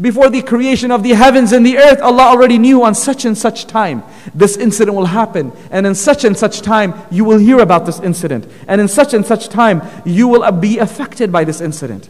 Before 0.00 0.30
the 0.30 0.42
creation 0.42 0.90
of 0.90 1.02
the 1.02 1.12
heavens 1.12 1.52
and 1.52 1.66
the 1.66 1.76
earth, 1.76 2.00
Allah 2.00 2.22
already 2.22 2.56
knew 2.56 2.84
on 2.84 2.94
such 2.94 3.24
and 3.24 3.36
such 3.36 3.66
time 3.66 4.04
this 4.32 4.56
incident 4.56 4.96
will 4.96 5.06
happen. 5.06 5.52
And 5.72 5.86
in 5.86 5.94
such 5.96 6.24
and 6.24 6.36
such 6.36 6.62
time, 6.62 6.94
you 7.10 7.24
will 7.24 7.38
hear 7.38 7.58
about 7.58 7.84
this 7.84 7.98
incident. 7.98 8.46
And 8.68 8.80
in 8.80 8.86
such 8.86 9.12
and 9.12 9.26
such 9.26 9.48
time, 9.48 9.82
you 10.06 10.28
will 10.28 10.50
be 10.52 10.78
affected 10.78 11.32
by 11.32 11.42
this 11.42 11.60
incident. 11.60 12.08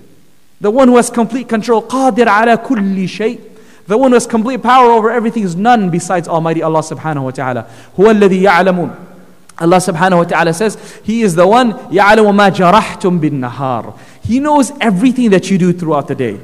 The 0.61 0.71
one 0.71 0.89
who 0.89 0.97
has 0.97 1.09
complete 1.09 1.49
control, 1.49 1.83
قادر 1.83 2.29
على 2.29 2.63
كل 2.63 3.09
شيء. 3.09 3.41
The 3.87 3.97
one 3.97 4.11
who 4.11 4.17
has 4.17 4.27
complete 4.27 4.63
power 4.63 4.91
over 4.91 5.11
everything 5.11 5.43
is 5.43 5.57
none 5.57 5.91
besides 5.91 6.29
Almighty 6.29 6.63
Allah 6.63 6.81
subhanahu 6.81 7.25
wa 7.25 7.31
ta'ala. 7.31 7.67
هو 7.99 8.11
الذي 8.11 8.43
يعلم 8.43 8.91
Allah 9.61 9.79
subhanahu 9.79 10.19
wa 10.19 10.25
ta'ala 10.25 10.55
says, 10.55 10.77
He 11.03 11.23
is 11.23 11.35
the 11.35 11.47
one 11.47 11.73
يعلم 11.91 12.37
ما 12.37 12.51
جرحتم 12.51 13.19
بالنهار. 13.19 13.95
He 14.23 14.41
knows 14.41 14.73
everything 14.81 15.31
that 15.31 15.51
you 15.51 15.59
do 15.59 15.73
throughout 15.73 16.07
the 16.07 16.15
day. 16.15 16.39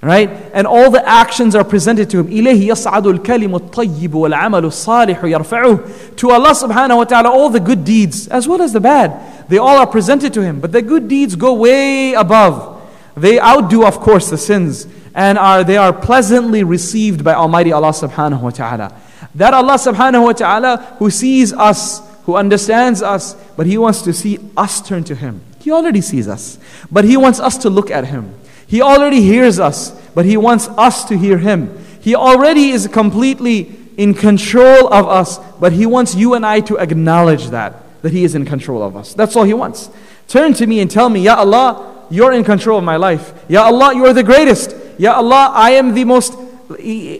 Right? 0.00 0.28
And 0.52 0.66
all 0.66 0.90
the 0.90 1.06
actions 1.06 1.54
are 1.54 1.64
presented 1.64 2.10
to 2.10 2.20
him. 2.20 2.26
إليه 2.26 2.68
يصعد 2.68 3.06
الكلم 3.06 3.54
الطيب 3.54 4.14
والعمل 4.14 4.64
الصالح 4.64 5.24
يرفعه. 5.24 6.16
To 6.16 6.30
Allah 6.30 6.50
subhanahu 6.50 6.98
wa 6.98 7.04
ta'ala, 7.04 7.30
all 7.30 7.50
the 7.50 7.60
good 7.60 7.84
deeds 7.84 8.28
as 8.28 8.46
well 8.46 8.62
as 8.62 8.72
the 8.72 8.80
bad, 8.80 9.48
they 9.48 9.58
all 9.58 9.78
are 9.78 9.86
presented 9.86 10.32
to 10.34 10.42
him. 10.42 10.60
But 10.60 10.72
the 10.72 10.82
good 10.82 11.08
deeds 11.08 11.34
go 11.36 11.54
way 11.54 12.12
above. 12.12 12.82
They 13.16 13.40
outdo, 13.40 13.84
of 13.84 13.98
course, 14.00 14.30
the 14.30 14.38
sins. 14.38 14.86
And 15.19 15.37
are, 15.37 15.65
they 15.65 15.75
are 15.75 15.91
pleasantly 15.91 16.63
received 16.63 17.25
by 17.25 17.33
Almighty 17.33 17.73
Allah 17.73 17.89
subhanahu 17.89 18.39
wa 18.39 18.51
ta'ala. 18.51 18.95
That 19.35 19.53
Allah 19.53 19.73
subhanahu 19.73 20.23
wa 20.23 20.31
ta'ala 20.31 20.95
who 20.97 21.09
sees 21.09 21.51
us, 21.51 22.01
who 22.23 22.37
understands 22.37 23.01
us, 23.01 23.33
but 23.57 23.67
He 23.67 23.77
wants 23.77 24.01
to 24.03 24.13
see 24.13 24.39
us 24.55 24.81
turn 24.81 25.03
to 25.03 25.15
Him. 25.15 25.41
He 25.59 25.71
already 25.71 25.99
sees 25.99 26.29
us, 26.29 26.57
but 26.89 27.03
He 27.03 27.17
wants 27.17 27.41
us 27.41 27.57
to 27.57 27.69
look 27.69 27.91
at 27.91 28.05
Him. 28.05 28.33
He 28.65 28.81
already 28.81 29.21
hears 29.21 29.59
us, 29.59 29.91
but 30.15 30.23
He 30.23 30.37
wants 30.37 30.69
us 30.69 31.03
to 31.09 31.17
hear 31.17 31.37
Him. 31.37 31.77
He 31.99 32.15
already 32.15 32.69
is 32.69 32.87
completely 32.87 33.75
in 33.97 34.13
control 34.13 34.87
of 34.87 35.05
us, 35.05 35.37
but 35.59 35.73
He 35.73 35.85
wants 35.85 36.15
you 36.15 36.33
and 36.33 36.45
I 36.45 36.61
to 36.61 36.77
acknowledge 36.77 37.47
that, 37.47 38.01
that 38.03 38.13
He 38.13 38.23
is 38.23 38.35
in 38.35 38.45
control 38.45 38.81
of 38.81 38.95
us. 38.95 39.13
That's 39.15 39.35
all 39.35 39.43
He 39.43 39.53
wants. 39.53 39.89
Turn 40.29 40.53
to 40.53 40.65
me 40.65 40.79
and 40.79 40.89
tell 40.89 41.09
me, 41.09 41.23
Ya 41.23 41.35
Allah, 41.35 42.05
you're 42.09 42.31
in 42.31 42.45
control 42.45 42.77
of 42.77 42.85
my 42.85 42.95
life. 42.95 43.33
Ya 43.49 43.65
Allah, 43.65 43.93
you 43.93 44.05
are 44.05 44.13
the 44.13 44.23
greatest. 44.23 44.78
Ya 44.99 45.15
Allah, 45.15 45.51
I 45.55 45.79
am 45.79 45.93
the 45.95 46.03
most 46.03 46.35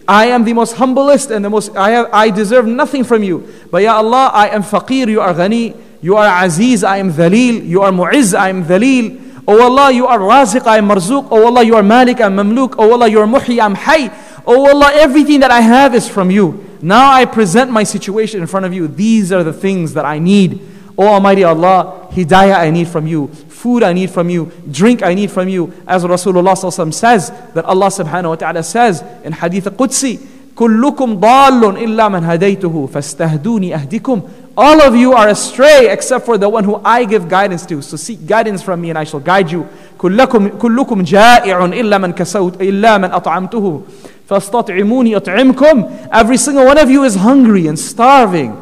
I 0.06 0.26
am 0.26 0.44
the 0.44 0.52
most 0.52 0.76
humblest 0.76 1.32
and 1.32 1.44
the 1.44 1.50
most 1.50 1.74
I 1.74 1.90
have 1.90 2.10
I 2.12 2.28
deserve 2.28 2.66
nothing 2.66 3.02
from 3.02 3.24
you. 3.24 3.48
But 3.70 3.82
Ya 3.82 3.96
Allah, 3.96 4.30
I 4.34 4.48
am 4.50 4.62
faqir, 4.62 5.08
you 5.08 5.20
are 5.20 5.32
ghani, 5.32 5.74
you 6.02 6.14
are 6.14 6.44
aziz, 6.44 6.84
I 6.84 6.98
am 6.98 7.10
dhalil, 7.10 7.66
you 7.66 7.80
are 7.80 7.90
mu'izz, 7.90 8.38
I 8.38 8.50
am 8.50 8.64
dhalil. 8.64 9.42
Oh 9.48 9.60
Allah, 9.62 9.90
you 9.90 10.06
are 10.06 10.18
raziq, 10.18 10.66
I 10.66 10.76
am 10.76 10.88
marzuq. 10.88 11.28
Oh 11.30 11.46
Allah, 11.46 11.64
you 11.64 11.74
are 11.74 11.82
malik, 11.82 12.20
I 12.20 12.26
am 12.26 12.36
mamluk. 12.36 12.74
Oh 12.76 12.92
Allah, 12.92 13.08
you 13.08 13.18
are 13.18 13.26
muhyi, 13.26 13.58
I 13.58 13.64
am 13.64 13.74
hay. 13.74 14.10
Oh 14.46 14.68
Allah, 14.68 14.92
everything 14.92 15.40
that 15.40 15.50
I 15.50 15.62
have 15.62 15.94
is 15.94 16.06
from 16.06 16.30
you. 16.30 16.78
Now 16.82 17.10
I 17.10 17.24
present 17.24 17.70
my 17.70 17.82
situation 17.82 18.42
in 18.42 18.46
front 18.46 18.66
of 18.66 18.74
you. 18.74 18.88
These 18.88 19.32
are 19.32 19.42
the 19.42 19.54
things 19.54 19.94
that 19.94 20.04
I 20.04 20.18
need. 20.18 20.60
Oh 20.97 21.07
Almighty 21.07 21.43
Allah, 21.43 22.07
hidayah 22.11 22.57
I 22.57 22.69
need 22.69 22.87
from 22.87 23.07
you. 23.07 23.27
Food 23.27 23.83
I 23.83 23.93
need 23.93 24.09
from 24.09 24.29
you. 24.29 24.51
Drink 24.69 25.03
I 25.03 25.13
need 25.13 25.31
from 25.31 25.49
you. 25.49 25.73
As 25.87 26.03
Rasulullah 26.03 26.55
says, 26.93 27.31
that 27.53 27.65
Allah 27.65 27.87
subhanahu 27.87 28.29
wa 28.29 28.35
ta'ala 28.35 28.63
says 28.63 29.03
in 29.23 29.33
Hadith 29.33 29.65
Qudsi, 29.65 30.19
كلكم 30.55 31.19
ضال 31.19 31.77
إلا 31.83 32.07
من 32.09 32.23
هديته 32.23 32.89
فاستهدوني 32.93 33.75
أهدكم 33.75 34.21
all 34.57 34.81
of 34.81 34.95
you 34.95 35.11
are 35.11 35.27
astray 35.27 35.89
except 35.89 36.25
for 36.25 36.37
the 36.37 36.47
one 36.47 36.63
who 36.63 36.79
I 36.85 37.03
give 37.03 37.27
guidance 37.27 37.65
to. 37.65 37.81
So 37.81 37.97
seek 37.97 38.25
guidance 38.25 38.63
from 38.63 38.79
me 38.79 38.89
and 38.89 38.97
I 38.97 39.03
shall 39.03 39.19
guide 39.19 39.51
you. 39.51 39.67
كلكم 39.97 40.47
كلكم 40.47 41.01
جائع 41.01 41.65
إلا 41.65 41.97
من 41.97 42.13
كسوت 42.13 42.61
إلا 42.61 42.97
من 42.97 43.11
أطعمته 43.11 43.81
فاستطعموني 44.29 45.15
أطعمكم. 45.15 46.09
Every 46.13 46.37
single 46.37 46.65
one 46.65 46.77
of 46.77 46.89
you 46.89 47.03
is 47.03 47.15
hungry 47.15 47.67
and 47.67 47.77
starving. 47.77 48.55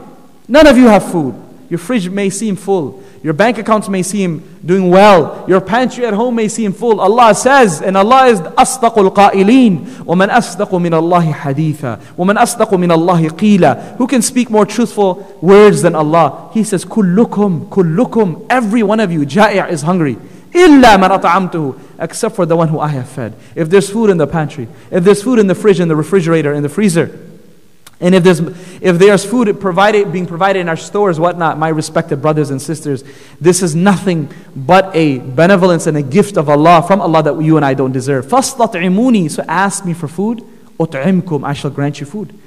None 0.47 0.65
of 0.65 0.77
you 0.77 0.87
have 0.87 1.11
food. 1.11 1.35
Your 1.69 1.79
fridge 1.79 2.07
may 2.09 2.29
seem 2.29 2.55
full. 2.55 3.01
Your 3.23 3.33
bank 3.33 3.57
accounts 3.57 3.89
may 3.89 4.03
seem 4.03 4.43
doing 4.63 4.89
well. 4.91 5.43
Your 5.47 5.61
pantry 5.61 6.05
at 6.05 6.13
home 6.13 6.35
may 6.35 6.47
seem 6.47 6.73
full. 6.73 6.99
Allah 6.99 7.33
says, 7.33 7.81
and 7.81 7.97
Allah 7.97 8.27
is 8.27 8.39
أصدق 8.39 8.97
القائلين 8.97 10.05
ومن 10.05 10.29
أصدق 10.29 10.75
من 10.75 10.93
الله 10.93 11.31
حديثا 11.31 11.99
ومن 12.17 12.37
أصدق 12.37 12.73
من 12.73 12.91
الله 12.91 13.29
قيلا 13.29 13.97
Who 13.97 14.07
can 14.07 14.21
speak 14.21 14.49
more 14.49 14.65
truthful 14.65 15.37
words 15.41 15.81
than 15.81 15.95
Allah? 15.95 16.51
He 16.53 16.63
says, 16.63 16.85
كلكم 16.85 17.69
كلكم 17.69 18.45
Every 18.49 18.83
one 18.83 18.99
of 18.99 19.11
you, 19.11 19.25
جائع 19.25 19.71
is 19.71 19.81
hungry. 19.81 20.17
إلا 20.53 20.97
من 20.97 21.09
أطعمته 21.09 21.73
Except 21.99 22.35
for 22.35 22.45
the 22.45 22.55
one 22.55 22.67
who 22.67 22.79
I 22.79 22.89
have 22.89 23.07
fed. 23.07 23.33
If 23.55 23.69
there's 23.69 23.89
food 23.89 24.09
in 24.09 24.17
the 24.17 24.27
pantry, 24.27 24.67
if 24.91 25.03
there's 25.03 25.23
food 25.23 25.39
in 25.39 25.47
the 25.47 25.55
fridge, 25.55 25.79
in 25.79 25.87
the 25.87 25.95
refrigerator, 25.95 26.53
in 26.53 26.61
the 26.61 26.69
freezer, 26.69 27.26
and 28.03 28.13
if 28.15 28.23
there's, 28.23 28.41
if 28.81 28.99
there's 28.99 29.23
food 29.23 29.61
provided, 29.61 30.11
being 30.11 30.25
provided 30.25 30.59
in 30.59 30.67
our 30.67 30.75
stores, 30.75 31.21
whatnot, 31.21 31.57
my 31.57 31.69
respected 31.69 32.21
brothers 32.21 32.49
and 32.49 32.61
sisters, 32.61 33.01
this 33.39 33.63
is 33.63 33.75
nothing 33.75 34.29
but 34.53 34.93
a 34.93 35.19
benevolence 35.19 35.87
and 35.87 35.95
a 35.95 36.01
gift 36.01 36.35
of 36.35 36.49
Allah, 36.49 36.83
from 36.85 36.99
Allah 36.99 37.23
that 37.23 37.41
you 37.41 37.55
and 37.55 37.65
I 37.65 37.73
don't 37.75 37.93
deserve. 37.93 38.25
فَاسْتَطْعِمُونِي 38.25 39.31
So 39.31 39.45
ask 39.47 39.85
me 39.85 39.93
for 39.93 40.09
food, 40.09 40.43
أُطْعِمْكُمْ 40.77 41.45
I 41.45 41.53
shall 41.53 41.71
grant 41.71 42.01
you 42.01 42.05
food. 42.05 42.37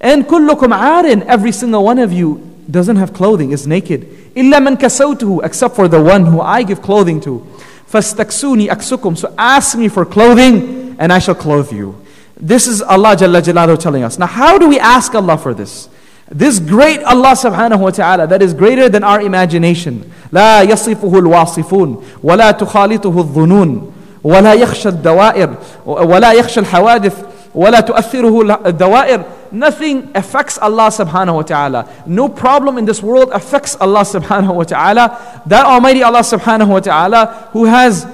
And 0.00 0.24
كُلُّكُمْ 0.24 0.76
عَارٍ 0.76 1.22
Every 1.26 1.52
single 1.52 1.84
one 1.84 2.00
of 2.00 2.12
you 2.12 2.50
doesn't 2.68 2.96
have 2.96 3.12
clothing, 3.12 3.52
is 3.52 3.68
naked. 3.68 4.02
إِلَّا 4.34 4.58
مَنْ 4.66 4.76
كَسَوْتُهُ 4.76 5.44
Except 5.44 5.76
for 5.76 5.86
the 5.86 6.02
one 6.02 6.26
who 6.26 6.40
I 6.40 6.64
give 6.64 6.82
clothing 6.82 7.20
to. 7.20 7.46
فَاسْتَكْسُونِي 7.88 8.66
أَكْسُكُمْ 8.66 9.16
So 9.16 9.32
ask 9.38 9.78
me 9.78 9.86
for 9.86 10.04
clothing, 10.04 10.96
and 10.98 11.12
I 11.12 11.20
shall 11.20 11.36
clothe 11.36 11.72
you. 11.72 12.00
This 12.38 12.66
is 12.66 12.82
Allah 12.82 13.16
Jalla 13.16 13.40
Jalaluhu 13.40 13.78
telling 13.78 14.02
us. 14.02 14.18
Now, 14.18 14.26
how 14.26 14.58
do 14.58 14.68
we 14.68 14.78
ask 14.80 15.14
Allah 15.14 15.38
for 15.38 15.54
this? 15.54 15.88
This 16.30 16.58
great 16.58 17.02
Allah 17.04 17.32
subhanahu 17.36 17.80
wa 17.80 17.90
ta'ala 17.90 18.26
that 18.26 18.42
is 18.42 18.54
greater 18.54 18.88
than 18.88 19.04
our 19.04 19.20
imagination. 19.20 20.10
لا 20.32 20.62
يصفه 20.62 21.18
الواصفون 21.18 22.02
ولا 22.22 22.50
تخالطه 22.50 23.18
الظنون 23.18 23.92
ولا 24.24 24.52
يخشى 24.54 24.88
الدوائر 24.88 25.54
ولا 25.86 26.32
يخشى 26.32 26.60
الحوادث 26.60 27.14
ولا 27.54 27.80
تؤثره 27.80 28.66
الدوائر 28.66 29.24
Nothing 29.52 30.10
affects 30.16 30.58
Allah 30.58 30.88
subhanahu 30.90 31.36
wa 31.36 31.42
ta'ala. 31.42 31.88
No 32.06 32.28
problem 32.28 32.76
in 32.76 32.86
this 32.86 33.00
world 33.00 33.30
affects 33.30 33.76
Allah 33.80 34.00
subhanahu 34.00 34.52
wa 34.52 34.64
ta'ala. 34.64 35.42
That 35.46 35.64
Almighty 35.64 36.02
Allah 36.02 36.26
subhanahu 36.26 36.68
wa 36.68 36.80
ta'ala 36.80 37.50
who 37.52 37.66
has 37.66 38.04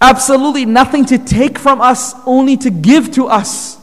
absolutely 0.00 0.64
nothing 0.64 1.04
to 1.06 1.18
take 1.18 1.58
from 1.58 1.80
us, 1.80 2.14
only 2.26 2.56
to 2.58 2.70
give 2.70 3.12
to 3.12 3.26
us. 3.26 3.78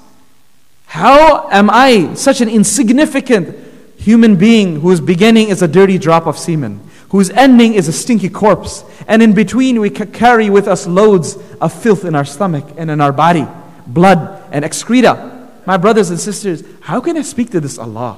How 0.86 1.50
am 1.50 1.70
I 1.70 2.14
such 2.16 2.42
an 2.42 2.50
insignificant 2.50 3.56
human 3.98 4.36
being 4.36 4.80
whose 4.80 5.02
beginning 5.02 5.50
is 5.50 5.62
a 5.62 5.68
dirty 5.68 5.98
drop 5.98 6.28
of 6.28 6.38
semen, 6.38 6.80
whose 7.10 7.30
ending 7.32 7.74
is 7.74 7.88
a 7.88 7.94
stinky 7.94 8.30
corpse, 8.30 8.84
and 9.08 9.22
in 9.22 9.34
between 9.34 9.80
we 9.80 9.90
carry 9.90 10.50
with 10.50 10.68
us 10.68 10.88
loads 10.88 11.38
of 11.60 11.74
filth 11.74 12.06
in 12.06 12.16
our 12.16 12.26
stomach 12.26 12.66
and 12.78 12.90
in 12.90 13.02
our 13.02 13.12
body, 13.12 13.46
blood 13.86 14.44
and 14.52 14.64
excreta? 14.64 15.50
My 15.66 15.78
brothers 15.78 16.10
and 16.10 16.20
sisters, 16.20 16.64
how 16.82 17.02
can 17.02 17.18
I 17.18 17.22
speak 17.22 17.52
to 17.52 17.60
this 17.60 17.78
Allah? 17.78 18.18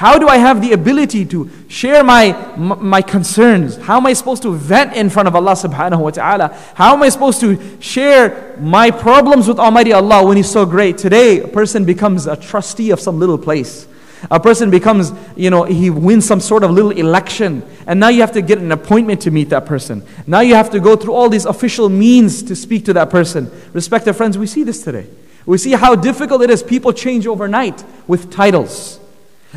How 0.00 0.18
do 0.18 0.28
I 0.28 0.38
have 0.38 0.62
the 0.62 0.72
ability 0.72 1.26
to 1.26 1.50
share 1.68 2.02
my, 2.02 2.32
my 2.56 3.02
concerns? 3.02 3.76
How 3.76 3.98
am 3.98 4.06
I 4.06 4.14
supposed 4.14 4.40
to 4.44 4.54
vent 4.54 4.96
in 4.96 5.10
front 5.10 5.28
of 5.28 5.36
Allah 5.36 5.52
subhanahu 5.52 6.00
wa 6.00 6.08
ta'ala? 6.08 6.56
How 6.74 6.94
am 6.94 7.02
I 7.02 7.10
supposed 7.10 7.38
to 7.40 7.58
share 7.82 8.56
my 8.58 8.90
problems 8.90 9.46
with 9.46 9.58
Almighty 9.58 9.92
Allah 9.92 10.26
when 10.26 10.38
He's 10.38 10.50
so 10.50 10.64
great? 10.64 10.96
Today, 10.96 11.40
a 11.40 11.48
person 11.48 11.84
becomes 11.84 12.26
a 12.26 12.34
trustee 12.34 12.92
of 12.92 12.98
some 12.98 13.18
little 13.18 13.36
place. 13.36 13.86
A 14.30 14.40
person 14.40 14.70
becomes, 14.70 15.12
you 15.36 15.50
know, 15.50 15.64
he 15.64 15.90
wins 15.90 16.24
some 16.24 16.40
sort 16.40 16.64
of 16.64 16.70
little 16.70 16.92
election. 16.92 17.62
And 17.86 18.00
now 18.00 18.08
you 18.08 18.22
have 18.22 18.32
to 18.32 18.40
get 18.40 18.56
an 18.56 18.72
appointment 18.72 19.20
to 19.22 19.30
meet 19.30 19.50
that 19.50 19.66
person. 19.66 20.02
Now 20.26 20.40
you 20.40 20.54
have 20.54 20.70
to 20.70 20.80
go 20.80 20.96
through 20.96 21.12
all 21.12 21.28
these 21.28 21.44
official 21.44 21.90
means 21.90 22.42
to 22.44 22.56
speak 22.56 22.86
to 22.86 22.94
that 22.94 23.10
person. 23.10 23.50
Respected 23.74 24.14
friends, 24.14 24.38
we 24.38 24.46
see 24.46 24.62
this 24.62 24.82
today. 24.82 25.08
We 25.44 25.58
see 25.58 25.72
how 25.72 25.94
difficult 25.94 26.40
it 26.40 26.48
is. 26.48 26.62
People 26.62 26.94
change 26.94 27.26
overnight 27.26 27.84
with 28.06 28.30
titles. 28.30 28.99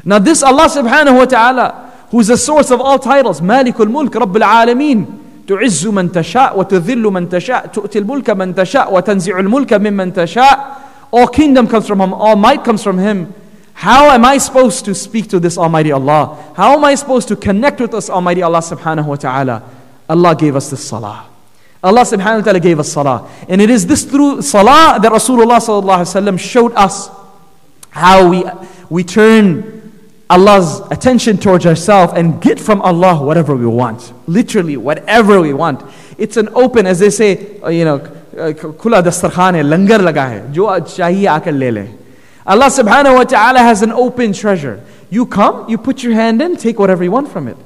Now 0.05 0.19
this 0.19 0.43
Allah 0.43 0.69
subhanahu 0.69 1.17
wa 1.17 1.25
ta'ala, 1.25 2.07
who 2.11 2.21
is 2.21 2.29
the 2.29 2.37
source 2.37 2.71
of 2.71 2.81
all 2.81 2.99
titles, 2.99 3.41
Malikul 3.41 3.91
Mulk, 3.91 4.13
Rabbul 4.13 4.43
Alameen, 4.43 5.25
تعز 5.47 5.87
من 5.87 6.13
تشاء 6.13 6.59
وتذل 6.59 7.03
من 7.03 7.29
تشاء 7.29 7.67
تؤتي 7.73 7.99
الملك 7.99 8.31
من 8.31 8.55
تشاء 8.55 8.95
وتنزع 8.95 9.39
الملك 9.39 9.73
ممن 9.73 10.13
تشاء 10.13 10.77
all 11.11 11.27
kingdom 11.27 11.67
comes 11.67 11.87
from 11.87 12.03
him 12.03 12.13
all 12.13 12.37
might 12.37 12.63
comes 12.63 12.83
from 12.83 12.99
him 12.99 13.33
how 13.73 14.11
am 14.11 14.27
I 14.27 14.37
supposed 14.37 14.85
to 14.85 14.95
speak 14.95 15.31
to 15.31 15.41
this 15.41 15.57
Almighty 15.57 15.91
Allah 15.91 16.37
how 16.55 16.77
am 16.77 16.85
I 16.85 16.95
supposed 16.97 17.29
to 17.29 17.37
connect 17.37 17.81
with 17.81 17.93
this 17.93 18.11
Almighty 18.11 18.43
Allah 18.43 18.59
subhanahu 18.59 19.07
wa 19.07 19.17
ta'ala 19.17 19.63
Allah 20.09 20.35
gave 20.35 20.57
us 20.57 20.71
this 20.71 20.89
salah. 20.89 21.27
Allah 21.83 22.01
subhanahu 22.01 22.39
wa 22.39 22.45
ta'ala 22.45 22.61
gave 22.61 22.81
us 22.81 22.91
salah. 22.91 23.29
And 23.49 23.61
it 23.61 23.71
is 23.71 23.87
this 23.87 24.05
through 24.05 24.43
salah 24.43 24.99
that 25.01 25.13
Rasulullah 25.13 25.61
sallallahu 25.61 26.03
alaihi 26.03 26.17
wasallam 26.17 26.41
showed 26.41 26.73
us 26.75 27.11
how 27.91 28.29
we, 28.31 28.45
we 28.89 29.05
turn 29.05 29.72
Allah's 30.34 30.80
attention 30.90 31.38
towards 31.38 31.68
ourselves 31.68 32.14
and 32.16 32.42
get 32.42 32.60
from 32.60 32.82
Allah 32.82 33.24
whatever 33.24 33.56
we 33.56 33.68
want. 33.68 34.12
Literally, 34.28 34.78
whatever 34.78 35.40
we 35.40 35.54
want. 35.54 35.84
It's 36.18 36.38
an 36.38 36.50
open, 36.56 36.88
as 36.88 36.98
they 36.98 37.12
say, 37.12 37.62
uh, 37.62 37.70
you 37.70 37.86
know, 37.86 38.00
kula 38.00 39.04
dastarkhan 39.04 39.54
hai, 39.54 39.62
langar 39.62 40.00
laga 40.00 40.28
hai. 40.28 40.52
Jo 40.52 40.66
chahiye 40.82 41.30
aakar. 41.30 41.98
Allah 42.48 42.66
subhanahu 42.66 43.14
wa 43.14 43.24
ta'ala 43.26 43.60
has 43.60 43.84
an 43.84 43.92
open 43.92 44.34
treasure. 44.34 44.84
You 45.12 45.28
come, 45.28 45.70
you 45.70 45.78
put 45.78 46.02
your 46.02 46.14
hand 46.14 46.42
in, 46.42 46.58
take 46.58 46.80
whatever 46.80 47.04
you 47.04 47.12
want 47.12 47.32
from 47.32 47.48
it. 47.48 47.58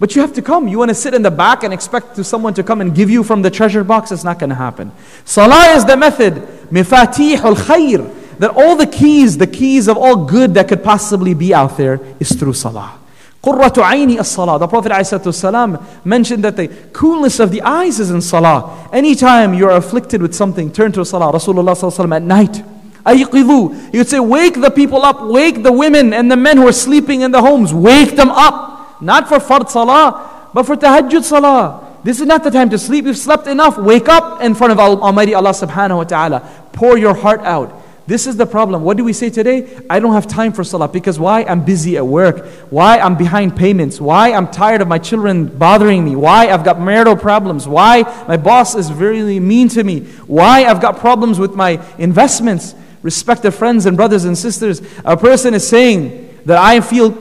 But 0.00 0.16
you 0.16 0.20
have 0.22 0.32
to 0.32 0.42
come. 0.42 0.66
You 0.66 0.78
want 0.78 0.88
to 0.88 0.96
sit 0.96 1.14
in 1.14 1.22
the 1.22 1.30
back 1.30 1.62
and 1.62 1.72
expect 1.72 2.16
to 2.16 2.24
someone 2.24 2.54
to 2.54 2.64
come 2.64 2.80
and 2.80 2.92
give 2.92 3.08
you 3.08 3.22
from 3.22 3.42
the 3.42 3.52
treasure 3.52 3.84
box? 3.84 4.10
It's 4.10 4.24
not 4.24 4.40
going 4.40 4.50
to 4.50 4.56
happen. 4.56 4.90
Salah 5.24 5.76
is 5.76 5.84
the 5.84 5.96
method. 5.96 6.34
Mifatih 6.72 7.38
al 7.38 7.54
khair. 7.54 8.15
That 8.38 8.50
all 8.50 8.76
the 8.76 8.86
keys, 8.86 9.38
the 9.38 9.46
keys 9.46 9.88
of 9.88 9.96
all 9.96 10.26
good 10.26 10.54
that 10.54 10.68
could 10.68 10.84
possibly 10.84 11.34
be 11.34 11.54
out 11.54 11.76
there 11.76 12.00
is 12.20 12.32
through 12.32 12.54
salah. 12.54 12.98
Qurratu 13.42 13.82
aini 13.82 14.18
as-salah. 14.18 14.58
The 14.58 14.66
Prophet 14.66 14.90
ﷺ 14.90 16.04
mentioned 16.04 16.42
that 16.44 16.56
the 16.56 16.66
coolness 16.92 17.38
of 17.38 17.52
the 17.52 17.62
eyes 17.62 18.00
is 18.00 18.10
in 18.10 18.20
salah. 18.20 18.88
Anytime 18.92 19.54
you're 19.54 19.70
afflicted 19.70 20.20
with 20.20 20.34
something, 20.34 20.72
turn 20.72 20.90
to 20.92 21.04
salah. 21.04 21.32
Rasulullah 21.32 21.76
ﷺ 21.76 22.16
at 22.16 22.22
night. 22.22 22.64
Ayqidu. 23.04 23.92
He 23.92 23.98
would 23.98 24.08
say, 24.08 24.18
wake 24.18 24.60
the 24.60 24.70
people 24.70 25.02
up, 25.02 25.22
wake 25.22 25.62
the 25.62 25.70
women 25.70 26.12
and 26.12 26.30
the 26.30 26.36
men 26.36 26.56
who 26.56 26.66
are 26.66 26.72
sleeping 26.72 27.20
in 27.20 27.30
the 27.30 27.40
homes, 27.40 27.72
wake 27.72 28.16
them 28.16 28.30
up. 28.30 29.00
Not 29.00 29.28
for 29.28 29.38
fard 29.38 29.70
salah, 29.70 30.50
but 30.52 30.66
for 30.66 30.74
tahajjud 30.74 31.22
salah. 31.22 32.00
This 32.02 32.20
is 32.20 32.26
not 32.26 32.42
the 32.42 32.50
time 32.50 32.70
to 32.70 32.78
sleep. 32.78 33.04
You've 33.04 33.16
slept 33.16 33.46
enough. 33.46 33.78
Wake 33.78 34.08
up 34.08 34.40
in 34.42 34.54
front 34.54 34.72
of 34.72 34.78
Almighty 34.78 35.34
Allah 35.34 35.50
subhanahu 35.50 35.98
wa 35.98 36.04
ta'ala. 36.04 36.40
Pour 36.72 36.96
your 36.98 37.14
heart 37.14 37.40
out. 37.40 37.82
This 38.06 38.26
is 38.26 38.36
the 38.36 38.46
problem. 38.46 38.82
What 38.82 38.96
do 38.96 39.04
we 39.04 39.12
say 39.12 39.30
today? 39.30 39.80
I 39.90 39.98
don't 39.98 40.12
have 40.12 40.26
time 40.26 40.52
for 40.52 40.62
salah 40.62 40.88
because 40.88 41.18
why? 41.18 41.42
I'm 41.44 41.64
busy 41.64 41.96
at 41.96 42.06
work. 42.06 42.46
Why? 42.70 42.98
I'm 42.98 43.16
behind 43.16 43.56
payments. 43.56 44.00
Why? 44.00 44.32
I'm 44.32 44.48
tired 44.50 44.80
of 44.80 44.86
my 44.86 44.98
children 44.98 45.46
bothering 45.46 46.04
me. 46.04 46.14
Why? 46.14 46.48
I've 46.48 46.64
got 46.64 46.80
marital 46.80 47.16
problems. 47.16 47.66
Why? 47.66 48.02
My 48.28 48.36
boss 48.36 48.76
is 48.76 48.90
very 48.90 49.40
mean 49.40 49.68
to 49.70 49.82
me. 49.82 50.00
Why? 50.26 50.66
I've 50.66 50.80
got 50.80 50.98
problems 50.98 51.40
with 51.40 51.54
my 51.54 51.84
investments. 51.98 52.74
Respected 53.02 53.52
friends 53.52 53.86
and 53.86 53.96
brothers 53.96 54.24
and 54.24 54.36
sisters, 54.36 54.82
a 55.04 55.16
person 55.16 55.54
is 55.54 55.66
saying 55.66 56.40
that 56.44 56.58
I 56.58 56.80
feel 56.80 57.12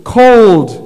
cold 0.00 0.84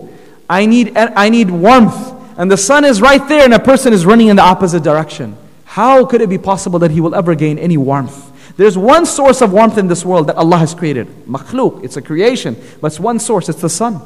I 0.48 0.66
need, 0.66 0.96
I 0.96 1.28
need 1.28 1.50
warmth. 1.50 2.14
And 2.38 2.50
the 2.50 2.56
sun 2.56 2.84
is 2.84 3.00
right 3.02 3.26
there, 3.28 3.44
and 3.44 3.52
a 3.52 3.58
person 3.58 3.92
is 3.92 4.06
running 4.06 4.28
in 4.28 4.36
the 4.36 4.42
opposite 4.42 4.82
direction. 4.82 5.36
How 5.64 6.06
could 6.06 6.20
it 6.20 6.28
be 6.28 6.38
possible 6.38 6.78
that 6.78 6.90
he 6.90 7.00
will 7.00 7.14
ever 7.14 7.34
gain 7.34 7.58
any 7.58 7.76
warmth? 7.76 8.27
There's 8.58 8.76
one 8.76 9.06
source 9.06 9.40
of 9.40 9.52
warmth 9.52 9.78
in 9.78 9.86
this 9.86 10.04
world 10.04 10.26
that 10.26 10.34
Allah 10.34 10.58
has 10.58 10.74
created. 10.74 11.06
Makhluk, 11.28 11.84
it's 11.84 11.96
a 11.96 12.02
creation, 12.02 12.56
but 12.80 12.88
it's 12.88 12.98
one 12.98 13.20
source, 13.20 13.48
it's 13.48 13.60
the 13.60 13.68
sun. 13.68 14.00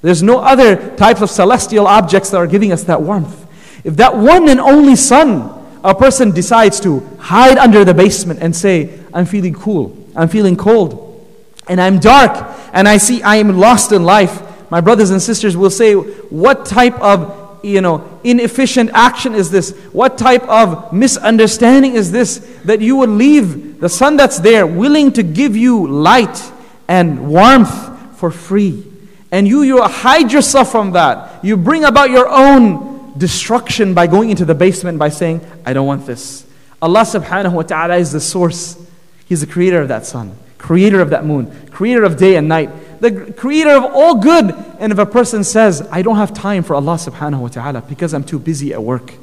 There's 0.00 0.22
no 0.22 0.38
other 0.38 0.96
types 0.96 1.20
of 1.20 1.28
celestial 1.28 1.86
objects 1.86 2.30
that 2.30 2.38
are 2.38 2.46
giving 2.46 2.72
us 2.72 2.84
that 2.84 3.02
warmth. 3.02 3.46
If 3.84 3.96
that 3.96 4.16
one 4.16 4.48
and 4.48 4.58
only 4.58 4.96
sun, 4.96 5.52
a 5.84 5.94
person 5.94 6.30
decides 6.30 6.80
to 6.80 7.00
hide 7.18 7.58
under 7.58 7.84
the 7.84 7.92
basement 7.92 8.40
and 8.40 8.56
say, 8.56 8.98
I'm 9.12 9.26
feeling 9.26 9.52
cool, 9.52 9.94
I'm 10.16 10.28
feeling 10.28 10.56
cold, 10.56 11.28
and 11.68 11.78
I'm 11.78 11.98
dark, 11.98 12.48
and 12.72 12.88
I 12.88 12.96
see 12.96 13.22
I 13.22 13.36
am 13.36 13.58
lost 13.58 13.92
in 13.92 14.04
life, 14.04 14.70
my 14.70 14.80
brothers 14.80 15.10
and 15.10 15.20
sisters 15.20 15.54
will 15.54 15.68
say, 15.68 15.92
what 15.92 16.64
type 16.64 16.98
of 16.98 17.60
you 17.62 17.82
know, 17.82 17.98
inefficient 18.24 18.90
action 18.94 19.34
is 19.34 19.50
this? 19.50 19.76
What 19.92 20.18
type 20.18 20.42
of 20.48 20.92
misunderstanding 20.92 21.94
is 21.94 22.12
this 22.12 22.38
that 22.64 22.80
you 22.80 22.96
would 22.96 23.10
leave 23.10 23.80
the 23.80 23.88
sun 23.88 24.16
that's 24.16 24.38
there 24.38 24.66
willing 24.66 25.12
to 25.12 25.22
give 25.22 25.56
you 25.56 25.86
light 25.86 26.52
and 26.88 27.28
warmth 27.28 28.18
for 28.18 28.30
free? 28.30 28.86
And 29.30 29.48
you, 29.48 29.62
you 29.62 29.82
hide 29.82 30.30
yourself 30.30 30.70
from 30.70 30.92
that. 30.92 31.44
You 31.44 31.56
bring 31.56 31.84
about 31.84 32.10
your 32.10 32.28
own 32.28 33.18
destruction 33.18 33.94
by 33.94 34.06
going 34.06 34.30
into 34.30 34.44
the 34.44 34.54
basement 34.54 34.98
by 34.98 35.08
saying, 35.08 35.40
I 35.64 35.72
don't 35.72 35.86
want 35.86 36.06
this. 36.06 36.46
Allah 36.80 37.00
subhanahu 37.00 37.52
wa 37.52 37.62
ta'ala 37.62 37.96
is 37.96 38.12
the 38.12 38.20
source. 38.20 38.78
He's 39.26 39.40
the 39.40 39.46
creator 39.46 39.80
of 39.80 39.88
that 39.88 40.04
sun, 40.04 40.36
creator 40.58 41.00
of 41.00 41.10
that 41.10 41.24
moon, 41.24 41.68
creator 41.70 42.04
of 42.04 42.16
day 42.16 42.36
and 42.36 42.48
night 42.48 42.70
the 43.02 43.32
creator 43.32 43.70
of 43.70 43.84
all 43.84 44.14
good. 44.14 44.54
And 44.78 44.92
if 44.92 44.98
a 44.98 45.04
person 45.04 45.42
says, 45.42 45.86
I 45.90 46.02
don't 46.02 46.16
have 46.16 46.32
time 46.32 46.62
for 46.62 46.74
Allah 46.74 46.94
subhanahu 46.94 47.40
wa 47.40 47.48
ta'ala 47.48 47.82
because 47.82 48.14
I'm 48.14 48.22
too 48.22 48.38
busy 48.38 48.72
at 48.72 48.80
work, 48.80 49.14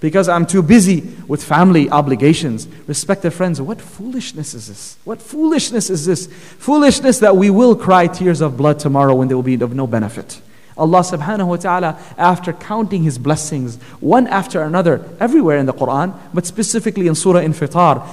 because 0.00 0.28
I'm 0.28 0.44
too 0.44 0.60
busy 0.60 1.02
with 1.28 1.42
family 1.42 1.88
obligations. 1.88 2.66
Respected 2.88 3.30
friends, 3.30 3.60
what 3.60 3.80
foolishness 3.80 4.54
is 4.54 4.66
this? 4.66 4.98
What 5.04 5.22
foolishness 5.22 5.88
is 5.88 6.04
this? 6.04 6.26
Foolishness 6.58 7.20
that 7.20 7.36
we 7.36 7.48
will 7.48 7.76
cry 7.76 8.08
tears 8.08 8.40
of 8.40 8.56
blood 8.56 8.80
tomorrow 8.80 9.14
when 9.14 9.28
they 9.28 9.34
will 9.36 9.44
be 9.44 9.54
of 9.54 9.72
no 9.72 9.86
benefit. 9.86 10.42
Allah 10.76 11.00
subhanahu 11.00 11.46
wa 11.46 11.56
ta'ala, 11.56 11.98
after 12.16 12.52
counting 12.52 13.04
His 13.04 13.18
blessings 13.18 13.76
one 14.00 14.26
after 14.26 14.62
another 14.62 15.08
everywhere 15.20 15.58
in 15.58 15.66
the 15.66 15.72
Quran, 15.72 16.18
but 16.34 16.44
specifically 16.44 17.06
in 17.06 17.14
Surah 17.14 17.40
Infitar, 17.40 18.04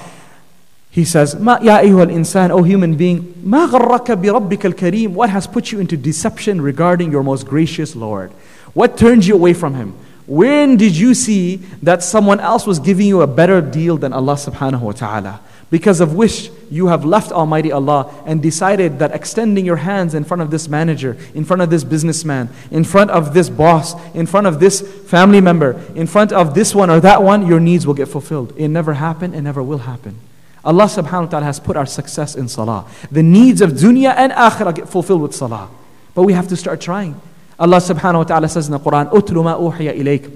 he 0.95 1.05
says, 1.05 1.37
ما 1.37 1.59
يا 1.63 1.81
أيها 1.81 2.05
الإنسان, 2.05 2.51
O 2.51 2.63
human 2.63 2.97
being, 2.97 3.35
ما 3.45 3.67
غرك 3.67 4.11
بربك 4.11 4.75
الكريم? 4.75 5.15
What 5.15 5.31
has 5.31 5.47
put 5.47 5.71
you 5.71 5.79
into 5.79 5.97
deception 5.97 6.61
regarding 6.61 7.13
your 7.13 7.23
most 7.23 7.47
gracious 7.47 7.95
Lord? 7.95 8.33
What 8.75 8.97
turned 8.97 9.25
you 9.25 9.35
away 9.35 9.55
from 9.55 9.75
Him? 9.75 9.95
When 10.27 10.77
did 10.77 10.97
you 10.97 11.15
see 11.15 11.57
that 11.83 12.03
someone 12.03 12.41
else 12.41 12.67
was 12.67 12.79
giving 12.79 13.07
you 13.07 13.23
a 13.23 13.27
better 13.27 13.61
deal 13.61 13.97
than 13.97 14.13
Allah 14.13 14.35
subhanahu 14.35 14.81
wa 14.81 14.93
ta'ala? 14.93 15.41
Because 15.71 16.01
of 16.01 16.15
which 16.15 16.51
you 16.71 16.89
have 16.89 17.05
left 17.05 17.31
Almighty 17.31 17.71
Allah 17.71 18.13
and 18.27 18.43
decided 18.43 18.99
that 18.99 19.15
extending 19.15 19.65
your 19.65 19.77
hands 19.77 20.15
in 20.15 20.25
front 20.25 20.43
of 20.43 20.51
this 20.51 20.69
manager, 20.69 21.17
in 21.35 21.45
front 21.45 21.63
of 21.63 21.71
this 21.71 21.85
businessman, 21.85 22.49
in 22.73 22.83
front 22.83 23.11
of 23.11 23.35
this 23.35 23.49
boss, 23.49 23.95
in 24.15 24.27
front 24.27 24.49
of 24.49 24.59
this 24.59 24.81
family 24.81 25.41
member, 25.41 25.81
in 25.95 26.09
front 26.09 26.33
of 26.33 26.55
this 26.55 26.75
one 26.75 26.91
or 26.91 26.99
that 26.99 27.23
one, 27.23 27.47
your 27.47 27.61
needs 27.61 27.87
will 27.87 27.95
get 27.95 28.09
fulfilled. 28.09 28.53
It 28.57 28.69
never 28.69 28.95
happened 28.95 29.35
and 29.35 29.45
never 29.45 29.63
will 29.63 29.79
happen. 29.79 30.19
Allah 30.65 30.85
subhanahu 30.85 31.25
wa 31.25 31.31
ta'ala 31.31 31.47
has 31.47 31.59
put 31.59 31.77
our 31.77 31.87
success 31.87 32.35
in 32.35 32.49
salah. 32.49 32.85
The 33.11 33.23
needs 33.23 33.61
of 33.61 33.71
dunya 33.71 34.15
and 34.17 34.33
akhirah 34.33 34.75
get 34.75 34.89
fulfilled 34.89 35.23
with 35.23 35.35
salah. 35.35 35.69
But 36.15 36.25
we 36.25 36.35
have 36.35 36.49
to 36.49 36.57
start 36.57 36.81
trying. 36.81 37.21
Allah 37.59 37.79
subhanahu 37.79 38.19
wa 38.19 38.25
ta'ala 38.25 38.49
says 38.49 38.67
in 38.67 38.73
the 38.73 38.81
Quran, 38.81 39.11
أُتْلُ 39.11 39.35
مَا 39.37 39.59
أُوحِيَ 39.59 40.01
إِلَيْكَ 40.01 40.31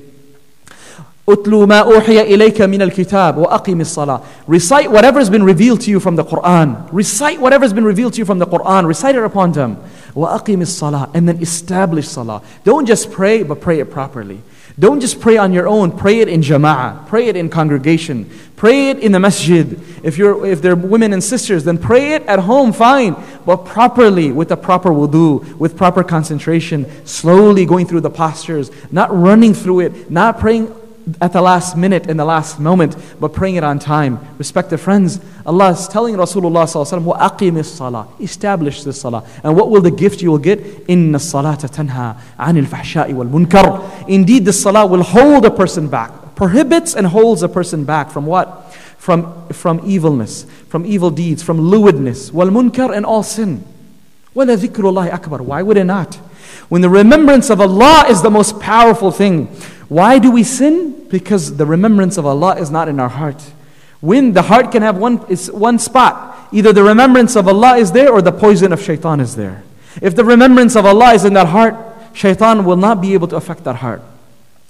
أُتْلُ 1.26 1.66
مَا 1.66 1.82
أُوحِيَ 1.82 2.24
إِلَيْكَ 2.24 2.60
مِنَ 2.68 2.82
الْكِتَابِ 2.82 3.36
وَأَقِمِ 3.36 3.80
الصَّلَاةِ 3.80 4.24
Recite 4.46 4.90
whatever 4.90 5.18
has 5.18 5.30
been 5.30 5.42
revealed 5.42 5.80
to 5.82 5.90
you 5.90 5.98
from 5.98 6.16
the 6.16 6.24
Quran. 6.24 6.86
Recite 6.92 7.40
whatever 7.40 7.64
has 7.64 7.72
been 7.72 7.84
revealed 7.84 8.12
to 8.14 8.18
you 8.18 8.26
from 8.26 8.38
the 8.38 8.46
Quran. 8.46 8.86
Recite 8.86 9.16
it 9.16 9.24
upon 9.24 9.52
them. 9.52 9.76
وَأَقِمِ 10.14 10.58
الصَّلَاةِ 10.58 11.14
And 11.14 11.26
then 11.26 11.40
establish 11.40 12.08
salah. 12.08 12.42
Don't 12.64 12.84
just 12.84 13.10
pray, 13.10 13.42
but 13.42 13.60
pray 13.62 13.80
it 13.80 13.90
properly. 13.90 14.42
Don't 14.78 15.00
just 15.00 15.20
pray 15.20 15.36
on 15.36 15.52
your 15.52 15.68
own, 15.68 15.96
pray 15.96 16.18
it 16.18 16.28
in 16.28 16.40
jama'ah, 16.40 17.06
pray 17.06 17.28
it 17.28 17.36
in 17.36 17.48
congregation, 17.48 18.28
pray 18.58 18.90
it 18.90 18.98
in 18.98 19.12
the 19.12 19.20
masjid. 19.20 19.80
If, 20.02 20.18
you're, 20.18 20.46
if 20.46 20.62
they're 20.62 20.76
women 20.76 21.12
and 21.12 21.22
sisters, 21.22 21.64
then 21.64 21.78
pray 21.78 22.12
it 22.12 22.22
at 22.22 22.38
home, 22.38 22.72
fine, 22.72 23.16
but 23.44 23.64
properly, 23.64 24.32
with 24.32 24.48
the 24.48 24.56
proper 24.56 24.90
wudu, 24.90 25.56
with 25.56 25.76
proper 25.76 26.04
concentration, 26.04 26.86
slowly 27.06 27.66
going 27.66 27.86
through 27.86 28.00
the 28.00 28.10
postures, 28.10 28.70
not 28.90 29.14
running 29.14 29.54
through 29.54 29.80
it, 29.80 30.10
not 30.10 30.38
praying 30.38 30.74
at 31.20 31.32
the 31.32 31.42
last 31.42 31.76
minute, 31.76 32.06
in 32.06 32.16
the 32.16 32.24
last 32.24 32.58
moment, 32.58 32.96
but 33.20 33.32
praying 33.32 33.56
it 33.56 33.64
on 33.64 33.78
time. 33.78 34.18
Respected 34.38 34.78
friends, 34.78 35.20
Allah 35.44 35.70
is 35.70 35.86
telling 35.86 36.14
Rasulullah 36.14 36.64
وَأَقِمِ 36.66 37.64
salah. 37.64 38.08
Establish 38.20 38.84
this 38.84 39.00
salah. 39.00 39.26
And 39.42 39.54
what 39.56 39.70
will 39.70 39.82
the 39.82 39.90
gift 39.90 40.22
you 40.22 40.30
will 40.30 40.38
get? 40.38 40.60
إِنَّ 40.86 41.10
الصَّلَاةَ 41.10 41.60
تَنْهَى 41.70 42.16
عَنِ 42.38 42.66
الْفَحْشَاءِ 42.66 43.12
وَالْمُنْكَرِ 43.12 44.08
Indeed, 44.08 44.46
the 44.46 44.52
salah 44.52 44.86
will 44.86 45.02
hold 45.02 45.44
a 45.44 45.50
person 45.50 45.88
back. 45.88 46.10
prohibits 46.39 46.95
and 46.95 47.05
holds 47.05 47.43
a 47.43 47.49
person 47.49 47.83
back 47.83 48.09
from 48.09 48.25
what? 48.25 48.73
From, 48.97 49.49
from 49.49 49.81
evilness, 49.83 50.45
from 50.69 50.85
evil 50.85 51.11
deeds, 51.11 51.43
from 51.43 51.59
lewdness, 51.59 52.31
wal 52.31 52.47
munkar 52.47 52.95
and 52.95 53.05
all 53.05 53.23
sin. 53.23 53.65
Wala 54.33 54.55
dhikrullah 54.55 55.11
akbar. 55.11 55.43
Why 55.43 55.61
would 55.61 55.75
it 55.75 55.83
not? 55.83 56.15
When 56.69 56.81
the 56.81 56.89
remembrance 56.89 57.49
of 57.49 57.59
Allah 57.59 58.05
is 58.07 58.21
the 58.21 58.29
most 58.29 58.57
powerful 58.61 59.11
thing, 59.11 59.47
why 59.89 60.17
do 60.17 60.31
we 60.31 60.43
sin? 60.43 61.09
Because 61.09 61.57
the 61.57 61.65
remembrance 61.65 62.17
of 62.17 62.25
Allah 62.25 62.55
is 62.55 62.71
not 62.71 62.87
in 62.87 63.01
our 63.01 63.09
heart. 63.09 63.41
When 63.99 64.31
the 64.31 64.43
heart 64.43 64.71
can 64.71 64.81
have 64.81 64.97
one, 64.97 65.25
is 65.27 65.51
one 65.51 65.77
spot, 65.77 66.47
either 66.53 66.71
the 66.71 66.83
remembrance 66.83 67.35
of 67.35 67.49
Allah 67.49 67.75
is 67.75 67.91
there 67.91 68.13
or 68.13 68.21
the 68.21 68.31
poison 68.31 68.71
of 68.71 68.81
shaitan 68.81 69.19
is 69.19 69.35
there. 69.35 69.61
If 70.01 70.15
the 70.15 70.23
remembrance 70.23 70.77
of 70.77 70.85
Allah 70.85 71.15
is 71.15 71.25
in 71.25 71.33
that 71.33 71.47
heart, 71.47 71.75
shaitan 72.13 72.63
will 72.63 72.77
not 72.77 73.01
be 73.01 73.13
able 73.13 73.27
to 73.27 73.35
affect 73.35 73.65
that 73.65 73.75
heart. 73.75 74.01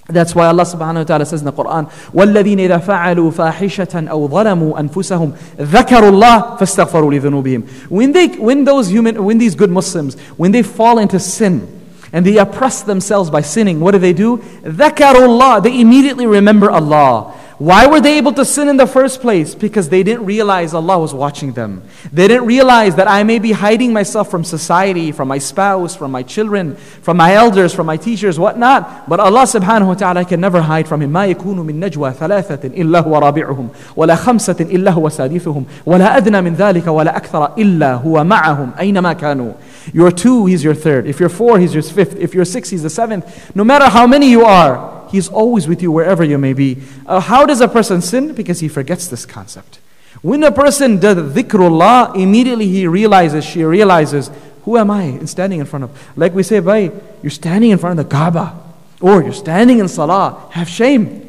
That's 0.09 0.35
why 0.35 0.47
Allah 0.49 0.65
subhanahu 0.65 0.97
wa 0.97 1.05
ta'ala 1.05 1.25
says 1.25 1.41
in 1.41 1.47
the 1.47 1.53
Quran, 1.53 1.91
وَالَّذِينَ 2.13 2.59
إِذَا 2.69 2.85
فَعَلُوا 2.85 3.33
فَاحِشَةً 3.33 4.09
أَوْ 4.09 4.29
ظَلَمُوا 4.29 4.79
أَنفُسَهُمْ 4.81 5.33
ذَكَرُوا 5.57 6.11
اللَّهِ 6.11 6.59
فَاسْتَغْفَرُوا 6.59 7.21
لِذُنُوبِهِمْ 7.21 7.89
When 7.91 8.13
they, 8.13 8.27
when 8.29 8.65
those 8.65 8.91
human, 8.91 9.25
when 9.25 9.39
these 9.39 9.55
good 9.55 9.71
Muslims, 9.71 10.21
when 10.37 10.53
they 10.53 10.63
fall 10.63 10.99
into 10.99 11.19
sin, 11.19 11.67
and 12.13 12.25
they 12.25 12.37
oppress 12.37 12.83
themselves 12.83 13.31
by 13.31 13.41
sinning, 13.41 13.81
what 13.81 13.93
do 13.93 13.99
they 13.99 14.13
do? 14.13 14.39
ذَكَرُوا 14.63 15.63
They 15.63 15.81
immediately 15.81 16.27
remember 16.27 16.71
Allah. 16.71 17.35
Why 17.59 17.87
were 17.87 18.01
they 18.01 18.19
able 18.19 18.33
to 18.33 18.45
sin 18.45 18.69
in 18.69 18.77
the 18.77 18.87
first 18.87 19.21
place? 19.21 19.55
Because 19.55 19.89
they 19.89 20.03
didn't 20.03 20.27
realize 20.27 20.75
Allah 20.75 20.99
was 20.99 21.15
watching 21.15 21.53
them. 21.53 21.83
They 22.13 22.27
didn't 22.27 22.47
realize 22.47 22.97
that 22.97 23.09
I 23.09 23.23
may 23.23 23.39
be 23.39 23.53
hiding 23.53 23.93
myself 23.93 24.31
from 24.31 24.43
society, 24.43 25.13
from 25.13 25.29
my 25.29 25.39
spouse, 25.39 25.95
from 25.95 26.11
my 26.11 26.25
children, 26.25 26.75
from 26.75 27.17
my 27.17 27.35
elders, 27.35 27.73
from 27.73 27.87
my 27.87 27.97
teachers, 27.97 28.39
whatnot. 28.39 29.09
But 29.09 29.21
Allah 29.21 29.43
subhanahu 29.43 29.87
wa 29.87 29.95
ta'ala 29.95 30.25
can 30.25 30.41
never 30.41 30.61
hide 30.61 30.89
from 30.89 31.01
him. 31.03 31.13
ما 31.13 31.27
يكون 31.27 31.61
من 31.61 31.81
نجوى 31.81 32.13
ثلاثة 32.13 32.69
إلا 32.75 33.01
هو 33.01 33.19
رابعهم 33.19 33.69
ولا 33.97 34.15
خمسة 34.17 34.57
إلا 34.61 34.91
هو 34.91 35.09
سادسهم 35.09 35.65
ولا 35.87 36.17
أدنى 36.17 36.41
من 36.41 36.55
ذلك 36.55 36.87
ولا 36.87 37.17
أكثر 37.17 37.55
إلا 37.59 37.95
هو 37.95 38.25
معهم 38.25 38.71
أينما 38.79 39.13
كانوا. 39.13 39.53
You're 39.93 40.11
two, 40.11 40.47
he's 40.47 40.65
your 40.65 40.75
third. 40.75 41.07
If 41.07 41.21
you're 41.21 41.29
four, 41.29 41.59
he's 41.59 41.75
your 41.75 41.83
fifth. 41.83 42.17
If 42.17 42.35
you're 42.35 42.45
six, 42.45 42.71
he's 42.71 42.83
the 42.83 42.91
seventh. 42.91 43.55
No 43.55 43.65
matter 43.65 43.89
how 43.89 44.07
many 44.07 44.31
you 44.31 44.45
are, 44.45 44.98
He's 45.12 45.28
always 45.30 45.68
with 45.68 45.82
you 45.82 45.92
wherever 45.92 46.24
you 46.24 46.38
may 46.38 46.54
be. 46.54 46.78
Uh, 47.06 47.20
how 47.20 47.46
does 47.46 47.62
a 47.62 47.68
person 47.68 48.02
sin? 48.02 48.34
Because 48.34 48.60
he 48.60 48.68
forgets 48.68 49.08
this 49.08 49.26
concept. 49.26 49.80
When 50.22 50.44
a 50.44 50.52
person 50.52 51.00
does 51.00 51.18
dhikrullah, 51.34 52.16
immediately 52.16 52.68
he 52.68 52.88
realizes, 52.88 53.46
she 53.46 53.64
realizes, 53.64 54.30
who 54.66 54.78
am 54.78 54.92
I 54.92 55.20
standing 55.26 55.60
in 55.60 55.66
front 55.66 55.86
of? 55.86 56.18
Like 56.18 56.34
we 56.34 56.44
say, 56.44 56.60
Bhai, 56.60 56.92
you're 57.24 57.30
standing 57.30 57.72
in 57.72 57.78
front 57.78 58.00
of 58.00 58.06
the 58.06 58.12
Kaaba. 58.12 58.60
Or 59.02 59.24
you're 59.24 59.34
standing 59.34 59.80
in 59.80 59.88
Salah. 59.88 60.50
Have 60.52 60.68
shame. 60.68 61.26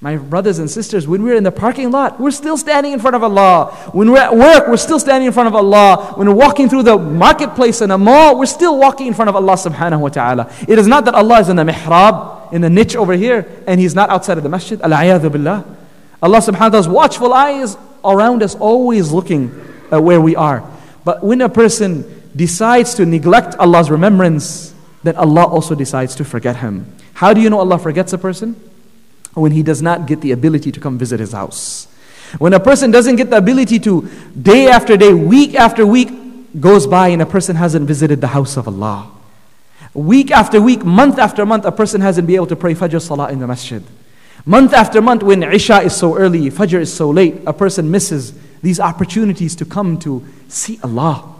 My 0.00 0.16
brothers 0.16 0.58
and 0.58 0.68
sisters, 0.68 1.06
when 1.06 1.22
we're 1.22 1.36
in 1.36 1.44
the 1.44 1.52
parking 1.52 1.92
lot, 1.92 2.18
we're 2.18 2.32
still 2.32 2.56
standing 2.56 2.92
in 2.92 2.98
front 2.98 3.14
of 3.14 3.22
Allah. 3.22 3.66
When 3.92 4.10
we're 4.10 4.18
at 4.18 4.34
work, 4.34 4.66
we're 4.66 4.76
still 4.76 4.98
standing 4.98 5.28
in 5.28 5.32
front 5.32 5.46
of 5.46 5.54
Allah. 5.54 6.14
When 6.16 6.26
we're 6.26 6.34
walking 6.34 6.68
through 6.68 6.82
the 6.82 6.98
marketplace 6.98 7.82
in 7.82 7.92
a 7.92 7.98
mall, 7.98 8.36
we're 8.36 8.46
still 8.46 8.78
walking 8.78 9.06
in 9.06 9.14
front 9.14 9.28
of 9.28 9.36
Allah 9.36 9.52
subhanahu 9.52 10.00
wa 10.00 10.08
ta'ala. 10.08 10.52
It 10.66 10.76
is 10.78 10.88
not 10.88 11.04
that 11.04 11.14
Allah 11.14 11.38
is 11.40 11.50
in 11.50 11.56
the 11.56 11.62
mihrab 11.62 12.41
in 12.52 12.60
the 12.60 12.70
niche 12.70 12.94
over 12.94 13.14
here 13.14 13.46
and 13.66 13.80
he's 13.80 13.94
not 13.94 14.10
outside 14.10 14.36
of 14.36 14.44
the 14.44 14.48
masjid. 14.48 14.80
Al-ayadhu 14.80 15.32
billah. 15.32 15.64
Allah 16.22 16.38
subhanahu 16.38 16.60
wa 16.60 16.68
ta'ala's 16.68 16.88
watchful 16.88 17.32
eyes 17.32 17.76
around 18.04 18.42
us, 18.42 18.54
always 18.54 19.10
looking 19.10 19.50
at 19.90 20.02
where 20.02 20.20
we 20.20 20.36
are. 20.36 20.62
But 21.04 21.24
when 21.24 21.40
a 21.40 21.48
person 21.48 22.04
decides 22.36 22.94
to 22.94 23.06
neglect 23.06 23.56
Allah's 23.56 23.90
remembrance, 23.90 24.72
then 25.02 25.16
Allah 25.16 25.46
also 25.46 25.74
decides 25.74 26.14
to 26.16 26.24
forget 26.24 26.56
him. 26.56 26.86
How 27.14 27.34
do 27.34 27.40
you 27.40 27.50
know 27.50 27.58
Allah 27.58 27.78
forgets 27.78 28.12
a 28.12 28.18
person? 28.18 28.54
When 29.34 29.52
he 29.52 29.62
does 29.62 29.82
not 29.82 30.06
get 30.06 30.20
the 30.20 30.32
ability 30.32 30.70
to 30.72 30.80
come 30.80 30.98
visit 30.98 31.18
his 31.18 31.32
house. 31.32 31.88
When 32.38 32.52
a 32.52 32.60
person 32.60 32.90
doesn't 32.90 33.16
get 33.16 33.30
the 33.30 33.36
ability 33.36 33.78
to, 33.80 34.08
day 34.40 34.68
after 34.68 34.96
day, 34.96 35.12
week 35.12 35.54
after 35.54 35.86
week 35.86 36.10
goes 36.60 36.86
by, 36.86 37.08
and 37.08 37.20
a 37.20 37.26
person 37.26 37.56
hasn't 37.56 37.86
visited 37.86 38.20
the 38.20 38.28
house 38.28 38.56
of 38.56 38.68
Allah. 38.68 39.10
Week 39.93 40.31
after 40.31 40.61
week, 40.61 40.85
month 40.85 41.17
after 41.17 41.45
month, 41.45 41.65
a 41.65 41.71
person 41.71 42.01
hasn't 42.01 42.27
been 42.27 42.35
able 42.35 42.47
to 42.47 42.55
pray 42.55 42.75
Fajr 42.75 43.01
Salah 43.01 43.31
in 43.31 43.39
the 43.39 43.47
masjid. 43.47 43.83
Month 44.45 44.73
after 44.73 45.01
month, 45.01 45.23
when 45.23 45.43
Isha 45.43 45.81
is 45.81 45.95
so 45.95 46.15
early, 46.17 46.49
Fajr 46.49 46.79
is 46.81 46.93
so 46.93 47.09
late, 47.09 47.35
a 47.45 47.53
person 47.53 47.89
misses 47.91 48.33
these 48.61 48.79
opportunities 48.79 49.55
to 49.55 49.65
come 49.65 49.97
to 49.99 50.23
see 50.47 50.79
Allah. 50.83 51.35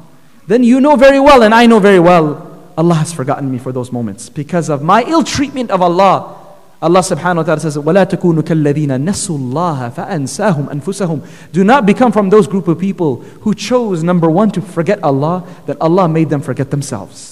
Then 0.48 0.63
you 0.63 0.82
know 0.82 0.96
very 0.96 1.20
well, 1.20 1.44
and 1.44 1.54
I 1.54 1.66
know 1.66 1.80
very 1.80 2.00
well, 2.00 2.44
Allah 2.78 2.96
has 2.96 3.13
forgotten 3.13 3.52
me 3.52 3.58
for 3.58 3.72
those 3.72 3.92
moments 3.92 4.30
because 4.30 4.70
of 4.70 4.82
my 4.82 5.04
ill 5.04 5.24
treatment 5.24 5.72
of 5.72 5.82
Allah. 5.82 6.36
Allah 6.80 7.00
subhanahu 7.00 7.38
wa 7.38 7.44
ta'ala 7.44 7.60
says, 7.60 7.76
وَلَا 7.76 8.06
تَكُونُوا 8.06 8.44
كَالَّذِينَ 8.44 9.04
نَسُوا 9.04 9.40
اللَّهَ 9.40 9.94
فَأَنْسَاهُمْ 9.96 10.70
أَنفُسَهُم 10.70 11.52
Do 11.52 11.63
not 11.63 11.86
become 11.86 12.12
from 12.12 12.30
those 12.30 12.48
group 12.48 12.68
of 12.68 12.78
people 12.78 13.18
who 13.42 13.56
chose, 13.56 14.04
number 14.04 14.30
one, 14.30 14.52
to 14.52 14.62
forget 14.62 15.04
Allah, 15.04 15.44
that 15.66 15.80
Allah 15.82 16.08
made 16.08 16.30
them 16.30 16.42
forget 16.42 16.70
themselves. 16.70 17.31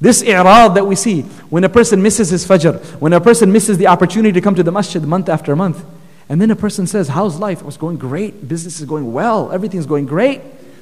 This 0.00 0.22
i'rad 0.22 0.74
that 0.74 0.86
we 0.86 0.96
see, 0.96 1.22
when 1.50 1.64
a 1.64 1.68
person 1.68 2.02
misses 2.02 2.30
his 2.30 2.46
fajr, 2.46 2.82
when 3.00 3.12
a 3.12 3.20
person 3.20 3.52
misses 3.52 3.78
the 3.78 3.86
opportunity 3.86 4.32
to 4.32 4.40
come 4.40 4.54
to 4.54 4.62
the 4.62 4.72
masjid 4.72 5.02
month 5.02 5.28
after 5.28 5.54
month, 5.54 5.84
and 6.28 6.40
then 6.40 6.50
a 6.50 6.56
person 6.56 6.86
says, 6.86 7.08
How's 7.08 7.38
life? 7.38 7.60
It 7.60 7.66
was 7.66 7.76
going 7.76 7.96
great. 7.98 8.48
Business 8.48 8.80
is 8.80 8.86
going 8.86 9.12
well. 9.12 9.52
Everything's 9.52 9.86
going 9.86 10.06
great. 10.06 10.40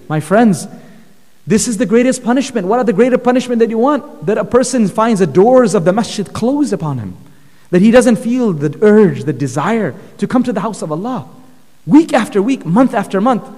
My 0.09 0.21
friends, 0.21 0.67
this 1.47 1.67
is 1.67 1.79
the 1.79 1.87
greatest 1.87 2.23
punishment. 2.23 2.67
What 2.67 2.79
are 2.79 2.85
the 2.85 2.93
greater 2.93 3.19
punishment 3.19 3.59
that 3.59 3.71
you 3.71 3.79
want? 3.79 4.27
That 4.27 4.39
a 4.39 4.45
person 4.45 4.87
finds 4.89 5.21
the 5.21 5.27
doors 5.27 5.75
of 5.75 5.85
the 5.85 5.93
masjid 5.93 6.33
closed 6.33 6.73
upon 6.73 6.99
him. 6.99 7.17
That 7.71 7.83
he 7.83 7.91
doesn't 7.91 8.17
feel 8.17 8.53
the 8.53 8.79
urge, 8.83 9.25
the 9.25 9.33
desire 9.33 9.95
to 10.19 10.27
come 10.29 10.45
to 10.45 10.53
the 10.53 10.61
house 10.61 10.83
of 10.83 10.93
Allah. 10.93 11.29
Week 11.87 12.13
after 12.13 12.41
week, 12.41 12.65
month 12.65 12.95
after 12.95 13.21
month. 13.21 13.49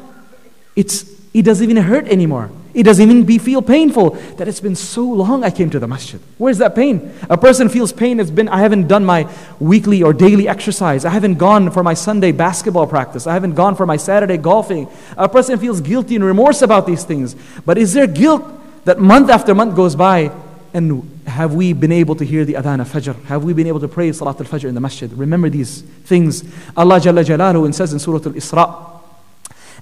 It's, 0.76 1.04
it 1.34 1.42
doesn't 1.42 1.68
even 1.68 1.82
hurt 1.82 2.06
anymore. 2.08 2.50
It 2.74 2.82
doesn't 2.82 3.08
even 3.08 3.24
be, 3.24 3.38
feel 3.38 3.62
painful 3.62 4.10
that 4.36 4.48
it's 4.48 4.60
been 4.60 4.74
so 4.74 5.04
long 5.04 5.44
I 5.44 5.50
came 5.50 5.70
to 5.70 5.78
the 5.78 5.86
masjid. 5.86 6.20
Where's 6.38 6.58
that 6.58 6.74
pain? 6.74 7.12
A 7.30 7.38
person 7.38 7.68
feels 7.68 7.92
pain. 7.92 8.18
It's 8.18 8.32
been, 8.32 8.48
I 8.48 8.58
haven't 8.58 8.88
done 8.88 9.04
my 9.04 9.32
weekly 9.60 10.02
or 10.02 10.12
daily 10.12 10.48
exercise. 10.48 11.04
I 11.04 11.10
haven't 11.10 11.36
gone 11.36 11.70
for 11.70 11.84
my 11.84 11.94
Sunday 11.94 12.32
basketball 12.32 12.88
practice. 12.88 13.28
I 13.28 13.32
haven't 13.32 13.54
gone 13.54 13.76
for 13.76 13.86
my 13.86 13.96
Saturday 13.96 14.36
golfing. 14.36 14.88
A 15.16 15.28
person 15.28 15.58
feels 15.58 15.80
guilty 15.80 16.16
and 16.16 16.24
remorse 16.24 16.62
about 16.62 16.86
these 16.86 17.04
things. 17.04 17.36
But 17.64 17.78
is 17.78 17.92
there 17.92 18.08
guilt 18.08 18.42
that 18.84 18.98
month 18.98 19.30
after 19.30 19.54
month 19.54 19.76
goes 19.76 19.94
by 19.94 20.32
and 20.74 21.08
have 21.28 21.54
we 21.54 21.72
been 21.72 21.92
able 21.92 22.16
to 22.16 22.24
hear 22.24 22.44
the 22.44 22.54
adhan 22.54 22.80
of 22.80 22.88
Fajr? 22.88 23.24
Have 23.26 23.44
we 23.44 23.52
been 23.52 23.68
able 23.68 23.78
to 23.80 23.88
pray 23.88 24.10
Salat 24.10 24.40
al 24.40 24.46
Fajr 24.46 24.68
in 24.68 24.74
the 24.74 24.80
masjid? 24.80 25.12
Remember 25.12 25.48
these 25.48 25.82
things. 26.04 26.42
Allah 26.76 26.98
Jalla 26.98 27.24
Jalaluhu 27.24 27.72
says 27.72 27.92
in 27.92 28.00
Surah 28.00 28.16
Al 28.16 28.32
Isra, 28.32 28.93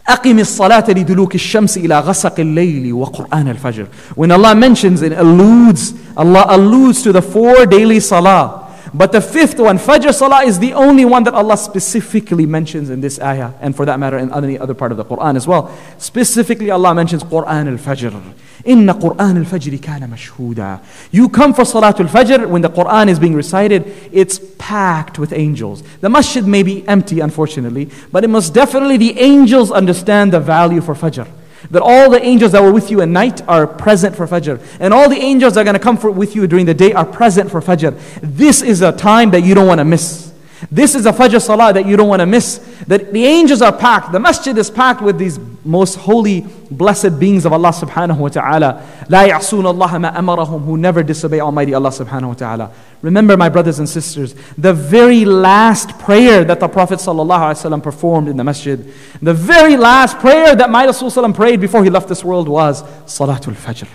أقم 0.07 0.39
الصلاة 0.39 0.85
لدلوك 0.89 1.35
الشمس 1.35 1.77
إلى 1.77 1.99
غسق 1.99 2.39
الليل 2.39 2.93
وقرآن 2.93 3.47
الفجر. 3.47 3.87
When 4.15 4.31
Allah 4.31 4.55
mentions 4.55 5.01
and 5.01 5.13
alludes, 5.13 5.93
Allah 6.15 6.45
alludes 6.49 7.03
to 7.03 7.11
the 7.11 7.21
four 7.21 7.65
daily 7.65 7.99
salah. 7.99 8.60
but 8.94 9.12
the 9.12 9.22
fifth 9.22 9.58
one, 9.58 9.78
Fajr 9.78 10.12
Salah, 10.12 10.42
is 10.42 10.58
the 10.58 10.74
only 10.74 11.06
one 11.06 11.24
that 11.24 11.32
Allah 11.32 11.56
specifically 11.56 12.44
mentions 12.44 12.90
in 12.90 13.00
this 13.00 13.18
ayah, 13.20 13.52
and 13.60 13.74
for 13.74 13.86
that 13.86 13.98
matter, 13.98 14.18
in 14.18 14.32
any 14.32 14.58
other 14.58 14.74
part 14.74 14.92
of 14.92 14.98
the 14.98 15.04
Quran 15.04 15.34
as 15.34 15.46
well. 15.46 15.74
Specifically, 15.96 16.70
Allah 16.70 16.94
mentions 16.94 17.24
Quran 17.24 17.68
al 17.68 17.78
Fajr. 17.78 18.34
Inna 18.66 18.94
Quran 18.94 19.38
al 19.38 19.44
Fajr 19.44 19.82
kana 19.82 20.06
mashhuda. 20.06 20.84
You 21.10 21.30
come 21.30 21.54
for 21.54 21.62
Salatul 21.62 22.06
Fajr 22.06 22.46
when 22.48 22.60
the 22.60 22.68
Quran 22.68 23.08
is 23.08 23.18
being 23.18 23.34
recited, 23.34 23.90
it's 24.12 24.38
packed 24.58 25.18
with 25.18 25.32
angels. 25.32 25.82
The 26.00 26.10
masjid 26.10 26.46
may 26.46 26.62
be 26.62 26.86
empty, 26.86 27.20
unfortunately, 27.20 27.88
but 28.10 28.24
it 28.24 28.28
must 28.28 28.52
definitely, 28.52 28.98
the 28.98 29.18
angels 29.18 29.70
understand 29.70 30.34
the 30.34 30.40
value 30.40 30.82
for 30.82 30.94
Fajr. 30.94 31.26
That 31.72 31.82
all 31.82 32.10
the 32.10 32.22
angels 32.22 32.52
that 32.52 32.62
were 32.62 32.72
with 32.72 32.90
you 32.90 33.00
at 33.00 33.08
night 33.08 33.40
are 33.48 33.66
present 33.66 34.14
for 34.14 34.26
Fajr. 34.26 34.60
And 34.78 34.92
all 34.94 35.08
the 35.08 35.16
angels 35.16 35.54
that 35.54 35.62
are 35.62 35.64
going 35.64 35.74
to 35.74 35.80
come 35.80 35.96
for, 35.96 36.10
with 36.10 36.36
you 36.36 36.46
during 36.46 36.66
the 36.66 36.74
day 36.74 36.92
are 36.92 37.06
present 37.06 37.50
for 37.50 37.60
Fajr. 37.60 37.98
This 38.20 38.62
is 38.62 38.82
a 38.82 38.92
time 38.92 39.30
that 39.30 39.40
you 39.42 39.54
don't 39.54 39.66
want 39.66 39.78
to 39.78 39.84
miss. 39.84 40.21
This 40.70 40.94
is 40.94 41.06
a 41.06 41.12
Fajr 41.12 41.40
Salah 41.40 41.72
that 41.72 41.86
you 41.86 41.96
don't 41.96 42.08
want 42.08 42.20
to 42.20 42.26
miss. 42.26 42.58
That 42.86 43.12
the 43.12 43.24
angels 43.24 43.62
are 43.62 43.72
packed, 43.72 44.12
the 44.12 44.20
masjid 44.20 44.56
is 44.56 44.70
packed 44.70 45.02
with 45.02 45.18
these 45.18 45.38
most 45.64 45.96
holy, 45.96 46.46
blessed 46.70 47.18
beings 47.18 47.44
of 47.44 47.52
Allah 47.52 47.70
subhanahu 47.70 48.18
wa 48.18 48.28
ta'ala. 48.28 49.06
La 49.08 49.24
ya'soon 49.24 49.64
Allah 49.64 49.98
ma 49.98 50.12
amarahum, 50.12 50.64
who 50.64 50.76
never 50.76 51.02
disobey 51.02 51.40
Almighty 51.40 51.74
Allah 51.74 51.90
subhanahu 51.90 52.28
wa 52.28 52.34
ta'ala. 52.34 52.72
Remember, 53.02 53.36
my 53.36 53.48
brothers 53.48 53.78
and 53.78 53.88
sisters, 53.88 54.34
the 54.56 54.72
very 54.72 55.24
last 55.24 55.98
prayer 55.98 56.44
that 56.44 56.60
the 56.60 56.68
Prophet 56.68 56.98
sallallahu 56.98 57.54
alaihi 57.54 57.70
wasallam 57.70 57.82
performed 57.82 58.28
in 58.28 58.36
the 58.36 58.44
masjid, 58.44 58.92
the 59.20 59.34
very 59.34 59.76
last 59.76 60.18
prayer 60.18 60.54
that 60.54 60.70
my 60.70 60.86
Rasul 60.86 61.32
prayed 61.32 61.60
before 61.60 61.82
he 61.82 61.90
left 61.90 62.08
this 62.08 62.24
world 62.24 62.48
was 62.48 62.82
Salatul 63.06 63.54
Fajr. 63.54 63.88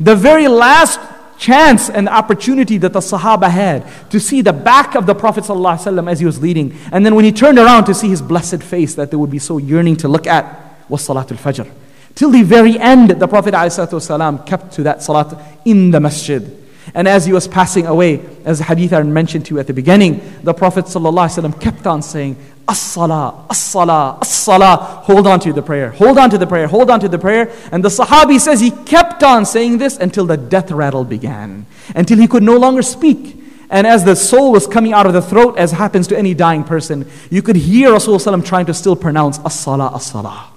The 0.00 0.14
very 0.14 0.48
last 0.48 1.00
chance 1.37 1.89
and 1.89 2.07
opportunity 2.07 2.77
that 2.77 2.93
the 2.93 2.99
Sahaba 2.99 3.49
had 3.49 3.85
to 4.11 4.19
see 4.19 4.41
the 4.41 4.53
back 4.53 4.95
of 4.95 5.05
the 5.05 5.15
Prophet 5.15 5.43
ﷺ 5.43 6.09
as 6.09 6.19
he 6.19 6.25
was 6.25 6.41
leading. 6.41 6.77
And 6.91 7.05
then 7.05 7.15
when 7.15 7.25
he 7.25 7.31
turned 7.31 7.57
around 7.57 7.85
to 7.85 7.93
see 7.93 8.09
his 8.09 8.21
blessed 8.21 8.63
face 8.63 8.95
that 8.95 9.11
they 9.11 9.17
would 9.17 9.31
be 9.31 9.39
so 9.39 9.57
yearning 9.57 9.97
to 9.97 10.07
look 10.07 10.27
at 10.27 10.45
was 10.89 11.07
Salatul 11.07 11.37
Fajr. 11.37 11.69
Till 12.15 12.29
the 12.29 12.43
very 12.43 12.79
end, 12.79 13.09
the 13.11 13.27
Prophet 13.27 13.53
ﷺ 13.53 14.45
kept 14.45 14.73
to 14.73 14.83
that 14.83 15.01
Salat 15.01 15.37
in 15.65 15.91
the 15.91 15.99
masjid. 15.99 16.59
And 16.93 17.07
as 17.07 17.25
he 17.25 17.33
was 17.33 17.47
passing 17.47 17.87
away, 17.87 18.21
as 18.45 18.59
the 18.59 18.65
hadith 18.65 18.93
I 18.93 19.01
mentioned 19.03 19.45
to 19.47 19.55
you 19.55 19.59
at 19.59 19.67
the 19.67 19.73
beginning, 19.73 20.21
the 20.43 20.53
Prophet 20.53 20.85
ﷺ 20.85 21.59
kept 21.59 21.87
on 21.87 22.01
saying, 22.01 22.35
as-salah, 22.68 23.46
as-salah, 23.48 24.18
as-salah. 24.20 24.76
Hold 25.04 25.26
on 25.26 25.40
to 25.40 25.54
the 25.54 25.62
prayer, 25.62 25.90
hold 25.90 26.18
on 26.18 26.28
to 26.28 26.36
the 26.36 26.46
prayer, 26.46 26.66
hold 26.66 26.90
on 26.90 27.00
to 27.00 27.08
the 27.08 27.18
prayer. 27.18 27.50
And 27.72 27.82
the 27.82 27.88
Sahabi 27.88 28.38
says 28.38 28.60
he 28.60 28.70
kept 28.70 29.22
on 29.22 29.46
saying 29.46 29.78
this 29.78 29.96
until 29.96 30.26
the 30.26 30.36
death 30.36 30.70
rattle 30.70 31.04
began, 31.04 31.64
until 31.94 32.18
he 32.18 32.28
could 32.28 32.42
no 32.42 32.58
longer 32.58 32.82
speak. 32.82 33.36
And 33.70 33.86
as 33.86 34.04
the 34.04 34.14
soul 34.14 34.52
was 34.52 34.66
coming 34.66 34.92
out 34.92 35.06
of 35.06 35.14
the 35.14 35.22
throat, 35.22 35.56
as 35.56 35.72
happens 35.72 36.06
to 36.08 36.18
any 36.18 36.34
dying 36.34 36.62
person, 36.62 37.10
you 37.30 37.40
could 37.40 37.56
hear 37.56 37.90
Rasulullah 37.90 38.44
trying 38.44 38.66
to 38.66 38.74
still 38.74 38.96
pronounce 38.96 39.38
as-salah, 39.44 39.94
as-salah. 39.94 40.50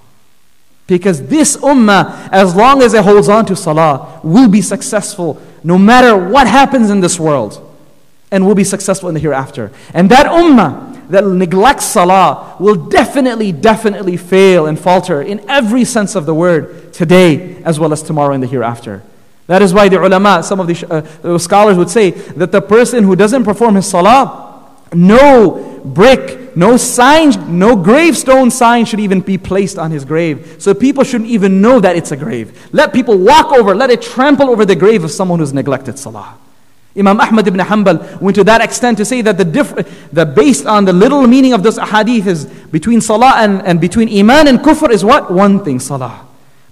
Because 0.86 1.22
this 1.28 1.56
ummah, 1.56 2.28
as 2.30 2.54
long 2.54 2.82
as 2.82 2.92
it 2.92 3.04
holds 3.04 3.28
on 3.28 3.46
to 3.46 3.56
salah, 3.56 4.20
will 4.22 4.48
be 4.48 4.60
successful 4.60 5.40
no 5.64 5.78
matter 5.78 6.16
what 6.28 6.46
happens 6.46 6.90
in 6.90 7.00
this 7.00 7.18
world. 7.18 7.66
And 8.30 8.46
will 8.46 8.54
be 8.54 8.64
successful 8.64 9.08
in 9.08 9.14
the 9.14 9.20
hereafter. 9.20 9.72
And 9.94 10.10
that 10.10 10.26
ummah 10.26 10.91
that 11.12 11.26
neglects 11.26 11.84
salah 11.84 12.56
will 12.58 12.74
definitely, 12.74 13.52
definitely 13.52 14.16
fail 14.16 14.64
and 14.64 14.80
falter 14.80 15.20
in 15.20 15.44
every 15.48 15.84
sense 15.84 16.14
of 16.14 16.24
the 16.24 16.32
word 16.34 16.94
today 16.94 17.62
as 17.64 17.78
well 17.78 17.92
as 17.92 18.02
tomorrow 18.02 18.32
in 18.32 18.40
the 18.40 18.46
hereafter. 18.46 19.02
That 19.46 19.60
is 19.60 19.74
why 19.74 19.90
the 19.90 20.02
ulama, 20.02 20.42
some 20.42 20.58
of 20.58 20.66
the 20.66 21.04
uh, 21.22 21.38
scholars 21.38 21.76
would 21.76 21.90
say 21.90 22.12
that 22.12 22.50
the 22.50 22.62
person 22.62 23.04
who 23.04 23.14
doesn't 23.14 23.44
perform 23.44 23.74
his 23.74 23.86
salah, 23.86 24.72
no 24.94 25.82
brick, 25.84 26.56
no 26.56 26.78
sign, 26.78 27.58
no 27.58 27.76
gravestone 27.76 28.50
sign 28.50 28.86
should 28.86 29.00
even 29.00 29.20
be 29.20 29.36
placed 29.36 29.78
on 29.78 29.90
his 29.90 30.06
grave. 30.06 30.56
So 30.60 30.72
people 30.72 31.04
shouldn't 31.04 31.28
even 31.28 31.60
know 31.60 31.78
that 31.78 31.94
it's 31.94 32.12
a 32.12 32.16
grave. 32.16 32.70
Let 32.72 32.94
people 32.94 33.18
walk 33.18 33.52
over, 33.52 33.74
let 33.74 33.90
it 33.90 34.00
trample 34.00 34.48
over 34.48 34.64
the 34.64 34.76
grave 34.76 35.04
of 35.04 35.10
someone 35.10 35.40
who's 35.40 35.52
neglected 35.52 35.98
salah. 35.98 36.38
Imam 36.96 37.20
Ahmad 37.20 37.46
ibn 37.48 37.60
Hanbal 37.60 38.20
went 38.20 38.34
to 38.36 38.44
that 38.44 38.60
extent 38.60 38.98
to 38.98 39.04
say 39.04 39.22
that 39.22 39.38
the, 39.38 39.44
diff- 39.44 40.10
the 40.12 40.26
based 40.26 40.66
on 40.66 40.84
the 40.84 40.92
little 40.92 41.26
meaning 41.26 41.54
of 41.54 41.62
this 41.62 41.78
hadith 41.78 42.26
is 42.26 42.44
between 42.44 43.00
salah 43.00 43.34
and, 43.36 43.62
and 43.62 43.80
between 43.80 44.08
iman 44.18 44.46
and 44.46 44.58
kufr 44.58 44.90
is 44.90 45.04
what? 45.04 45.30
One 45.32 45.64
thing, 45.64 45.80
salah. 45.80 46.26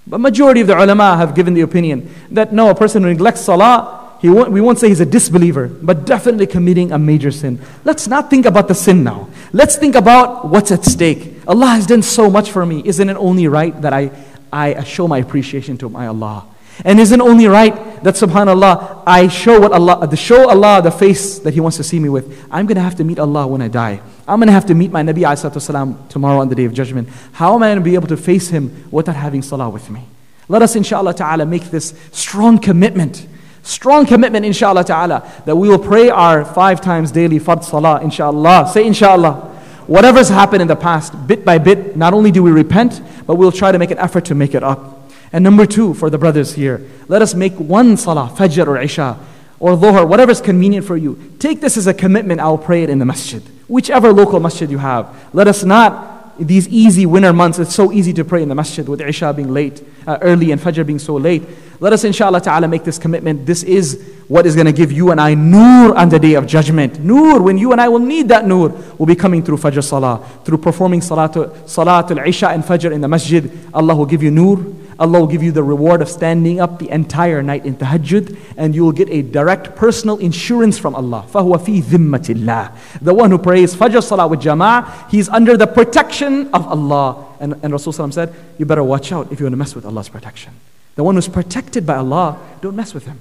But 0.06 0.18
majority 0.18 0.60
of 0.60 0.66
the 0.66 0.76
ulama 0.76 1.16
have 1.16 1.34
given 1.34 1.54
the 1.54 1.62
opinion 1.62 2.14
that 2.32 2.52
no, 2.52 2.68
a 2.68 2.74
person 2.74 3.02
who 3.02 3.08
neglects 3.08 3.42
salah, 3.42 4.18
he 4.20 4.28
won't, 4.28 4.52
we 4.52 4.60
won't 4.60 4.78
say 4.78 4.88
he's 4.88 5.00
a 5.00 5.06
disbeliever, 5.06 5.68
but 5.68 6.04
definitely 6.04 6.46
committing 6.46 6.92
a 6.92 6.98
major 6.98 7.30
sin. 7.30 7.58
Let's 7.84 8.06
not 8.06 8.28
think 8.28 8.44
about 8.44 8.68
the 8.68 8.74
sin 8.74 9.02
now. 9.02 9.30
Let's 9.52 9.76
think 9.76 9.94
about 9.94 10.48
what's 10.48 10.70
at 10.70 10.84
stake. 10.84 11.36
Allah 11.46 11.68
has 11.68 11.86
done 11.86 12.02
so 12.02 12.28
much 12.28 12.50
for 12.50 12.66
me. 12.66 12.82
Isn't 12.84 13.08
it 13.08 13.16
only 13.16 13.48
right 13.48 13.80
that 13.80 13.94
I, 13.94 14.10
I 14.52 14.84
show 14.84 15.08
my 15.08 15.18
appreciation 15.18 15.78
to 15.78 15.88
my 15.88 16.08
Allah? 16.08 16.44
And 16.83 16.99
isn't 16.99 17.21
only 17.21 17.47
right 17.47 17.73
that 18.03 18.15
subhanAllah, 18.15 19.03
I 19.07 19.27
show 19.29 19.59
what 19.59 19.71
Allah, 19.71 20.07
to 20.07 20.15
show 20.17 20.49
Allah 20.49 20.81
the 20.81 20.91
face 20.91 21.39
that 21.39 21.53
He 21.53 21.61
wants 21.61 21.77
to 21.77 21.83
see 21.83 21.99
me 21.99 22.09
with. 22.09 22.45
I'm 22.51 22.65
going 22.65 22.75
to 22.75 22.81
have 22.81 22.95
to 22.95 23.03
meet 23.03 23.17
Allah 23.17 23.47
when 23.47 23.61
I 23.61 23.69
die. 23.69 24.01
I'm 24.27 24.39
going 24.39 24.47
to 24.47 24.53
have 24.53 24.65
to 24.65 24.75
meet 24.75 24.91
my 24.91 25.01
Nabi 25.01 25.21
والسلام, 25.21 26.09
tomorrow 26.09 26.39
on 26.39 26.49
the 26.49 26.55
day 26.55 26.65
of 26.65 26.73
judgment. 26.73 27.07
How 27.31 27.55
am 27.55 27.63
I 27.63 27.67
going 27.67 27.77
to 27.77 27.83
be 27.83 27.95
able 27.95 28.07
to 28.07 28.17
face 28.17 28.49
Him 28.49 28.87
without 28.91 29.15
having 29.15 29.41
salah 29.41 29.69
with 29.69 29.89
me? 29.89 30.01
Let 30.47 30.61
us 30.61 30.75
inshallah 30.75 31.13
ta'ala 31.13 31.45
make 31.45 31.65
this 31.65 31.93
strong 32.11 32.59
commitment. 32.59 33.25
Strong 33.63 34.07
commitment 34.07 34.45
inshallah 34.45 34.83
ta'ala 34.83 35.31
that 35.45 35.55
we 35.55 35.69
will 35.69 35.79
pray 35.79 36.09
our 36.09 36.45
five 36.45 36.81
times 36.81 37.11
daily 37.11 37.39
fard 37.39 37.63
salah 37.63 38.01
inshallah. 38.01 38.69
Say 38.71 38.85
inshallah. 38.85 39.53
Whatever's 39.87 40.29
happened 40.29 40.61
in 40.61 40.67
the 40.67 40.75
past, 40.75 41.27
bit 41.27 41.45
by 41.45 41.57
bit, 41.57 41.95
not 41.95 42.13
only 42.13 42.31
do 42.31 42.43
we 42.43 42.51
repent, 42.51 43.01
but 43.25 43.35
we'll 43.35 43.51
try 43.51 43.71
to 43.71 43.79
make 43.79 43.91
an 43.91 43.99
effort 43.99 44.25
to 44.25 44.35
make 44.35 44.53
it 44.53 44.63
up. 44.63 44.98
And 45.32 45.44
number 45.44 45.64
two, 45.64 45.94
for 45.94 46.10
the 46.10 46.18
brothers 46.18 46.54
here, 46.54 46.84
let 47.08 47.22
us 47.22 47.34
make 47.34 47.54
one 47.54 47.96
salah, 47.96 48.32
fajr 48.34 48.66
or 48.66 48.80
isha 48.80 49.18
or 49.60 49.76
dhuhr, 49.76 50.08
whatever's 50.08 50.40
convenient 50.40 50.86
for 50.86 50.96
you. 50.96 51.34
Take 51.38 51.60
this 51.60 51.76
as 51.76 51.86
a 51.86 51.94
commitment, 51.94 52.40
I'll 52.40 52.58
pray 52.58 52.82
it 52.82 52.90
in 52.90 52.98
the 52.98 53.04
masjid. 53.04 53.42
Whichever 53.68 54.12
local 54.12 54.40
masjid 54.40 54.68
you 54.70 54.78
have. 54.78 55.14
Let 55.34 55.46
us 55.46 55.62
not, 55.62 56.38
these 56.38 56.66
easy 56.68 57.04
winter 57.04 57.32
months, 57.32 57.58
it's 57.58 57.74
so 57.74 57.92
easy 57.92 58.12
to 58.14 58.24
pray 58.24 58.42
in 58.42 58.48
the 58.48 58.54
masjid 58.54 58.88
with 58.88 59.00
isha 59.02 59.32
being 59.34 59.52
late, 59.52 59.84
uh, 60.06 60.18
early 60.22 60.50
and 60.50 60.60
fajr 60.60 60.84
being 60.84 60.98
so 60.98 61.14
late. 61.14 61.42
Let 61.78 61.92
us 61.92 62.04
inshallah 62.04 62.40
ta'ala 62.40 62.68
make 62.68 62.84
this 62.84 62.98
commitment. 62.98 63.46
This 63.46 63.62
is 63.62 64.02
what 64.28 64.46
is 64.46 64.54
going 64.54 64.66
to 64.66 64.72
give 64.72 64.90
you 64.90 65.10
and 65.10 65.20
I 65.20 65.34
nur 65.34 65.96
on 65.96 66.08
the 66.08 66.18
day 66.18 66.34
of 66.34 66.46
judgment. 66.46 66.98
Nur, 66.98 67.42
when 67.42 67.58
you 67.58 67.72
and 67.72 67.80
I 67.80 67.88
will 67.88 68.00
need 68.00 68.28
that 68.28 68.46
nur, 68.46 68.70
will 68.98 69.06
be 69.06 69.14
coming 69.14 69.42
through 69.42 69.58
fajr 69.58 69.84
salah, 69.84 70.26
through 70.44 70.58
performing 70.58 71.00
salatul, 71.00 71.50
salatul 71.64 72.26
isha 72.26 72.48
and 72.48 72.64
fajr 72.64 72.92
in 72.92 73.02
the 73.02 73.08
masjid. 73.08 73.50
Allah 73.74 73.94
will 73.94 74.06
give 74.06 74.22
you 74.22 74.30
nur. 74.30 74.79
Allah 74.99 75.19
will 75.19 75.27
give 75.27 75.43
you 75.43 75.51
the 75.51 75.63
reward 75.63 76.01
of 76.01 76.09
standing 76.09 76.59
up 76.59 76.79
the 76.79 76.89
entire 76.89 77.43
night 77.43 77.65
in 77.65 77.75
tahajjud 77.75 78.37
and 78.57 78.73
you 78.73 78.83
will 78.83 78.91
get 78.91 79.09
a 79.09 79.21
direct 79.21 79.75
personal 79.75 80.17
insurance 80.17 80.77
from 80.77 80.95
Allah. 80.95 81.25
فَهُوَ 81.31 81.57
فِي 81.57 81.81
ذِمَّةِ 81.81 82.35
اللَّهِ 82.35 83.01
The 83.01 83.13
one 83.13 83.31
who 83.31 83.37
prays 83.37 83.75
Fajr 83.75 84.03
Salah 84.03 84.27
with 84.27 84.41
Jama'ah, 84.41 85.09
he's 85.09 85.27
under 85.29 85.57
the 85.57 85.67
protection 85.67 86.49
of 86.53 86.67
Allah. 86.67 87.25
And, 87.39 87.53
and 87.63 87.73
Rasulullah 87.73 88.13
said, 88.13 88.33
you 88.57 88.65
better 88.65 88.83
watch 88.83 89.11
out 89.11 89.31
if 89.31 89.39
you 89.39 89.45
want 89.45 89.53
to 89.53 89.57
mess 89.57 89.75
with 89.75 89.85
Allah's 89.85 90.09
protection. 90.09 90.53
The 90.95 91.03
one 91.03 91.15
who's 91.15 91.27
protected 91.27 91.85
by 91.85 91.95
Allah, 91.95 92.39
don't 92.61 92.75
mess 92.75 92.93
with 92.93 93.05
him. 93.05 93.19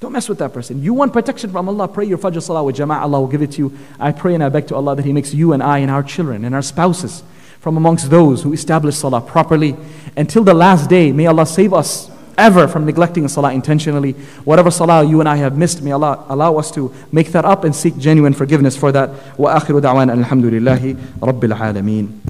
Don't 0.00 0.12
mess 0.12 0.28
with 0.28 0.38
that 0.38 0.52
person. 0.52 0.82
You 0.82 0.94
want 0.94 1.12
protection 1.12 1.50
from 1.50 1.68
Allah, 1.68 1.88
pray 1.88 2.04
your 2.04 2.18
Fajr 2.18 2.42
Salah 2.42 2.62
with 2.62 2.76
Jama'ah, 2.76 3.00
Allah 3.00 3.20
will 3.20 3.28
give 3.28 3.42
it 3.42 3.52
to 3.52 3.58
you. 3.58 3.78
I 3.98 4.12
pray 4.12 4.34
and 4.34 4.44
I 4.44 4.48
beg 4.48 4.68
to 4.68 4.76
Allah 4.76 4.94
that 4.96 5.04
He 5.04 5.12
makes 5.12 5.32
you 5.32 5.52
and 5.52 5.62
I 5.62 5.78
and 5.78 5.90
our 5.90 6.02
children 6.02 6.44
and 6.44 6.54
our 6.54 6.62
spouses 6.62 7.22
from 7.60 7.76
amongst 7.76 8.10
those 8.10 8.42
who 8.42 8.52
establish 8.52 8.96
salah 8.96 9.20
properly 9.20 9.76
until 10.16 10.44
the 10.44 10.54
last 10.54 10.88
day. 10.90 11.12
May 11.12 11.26
Allah 11.26 11.46
save 11.46 11.72
us 11.72 12.10
ever 12.36 12.68
from 12.68 12.84
neglecting 12.84 13.26
salah 13.28 13.52
intentionally. 13.52 14.12
Whatever 14.44 14.70
salah 14.70 15.04
you 15.04 15.20
and 15.20 15.28
I 15.28 15.36
have 15.36 15.56
missed, 15.56 15.82
may 15.82 15.92
Allah 15.92 16.24
allow 16.28 16.56
us 16.56 16.70
to 16.72 16.92
make 17.12 17.32
that 17.32 17.44
up 17.44 17.64
and 17.64 17.74
seek 17.74 17.96
genuine 17.96 18.32
forgiveness 18.34 18.76
for 18.76 18.92
that. 18.92 19.10
وآخر 19.38 19.78
دعوانا 19.78 20.14
الحمد 20.14 20.44
لله 20.44 20.96
رب 21.22 21.44
العالمين 21.44 22.24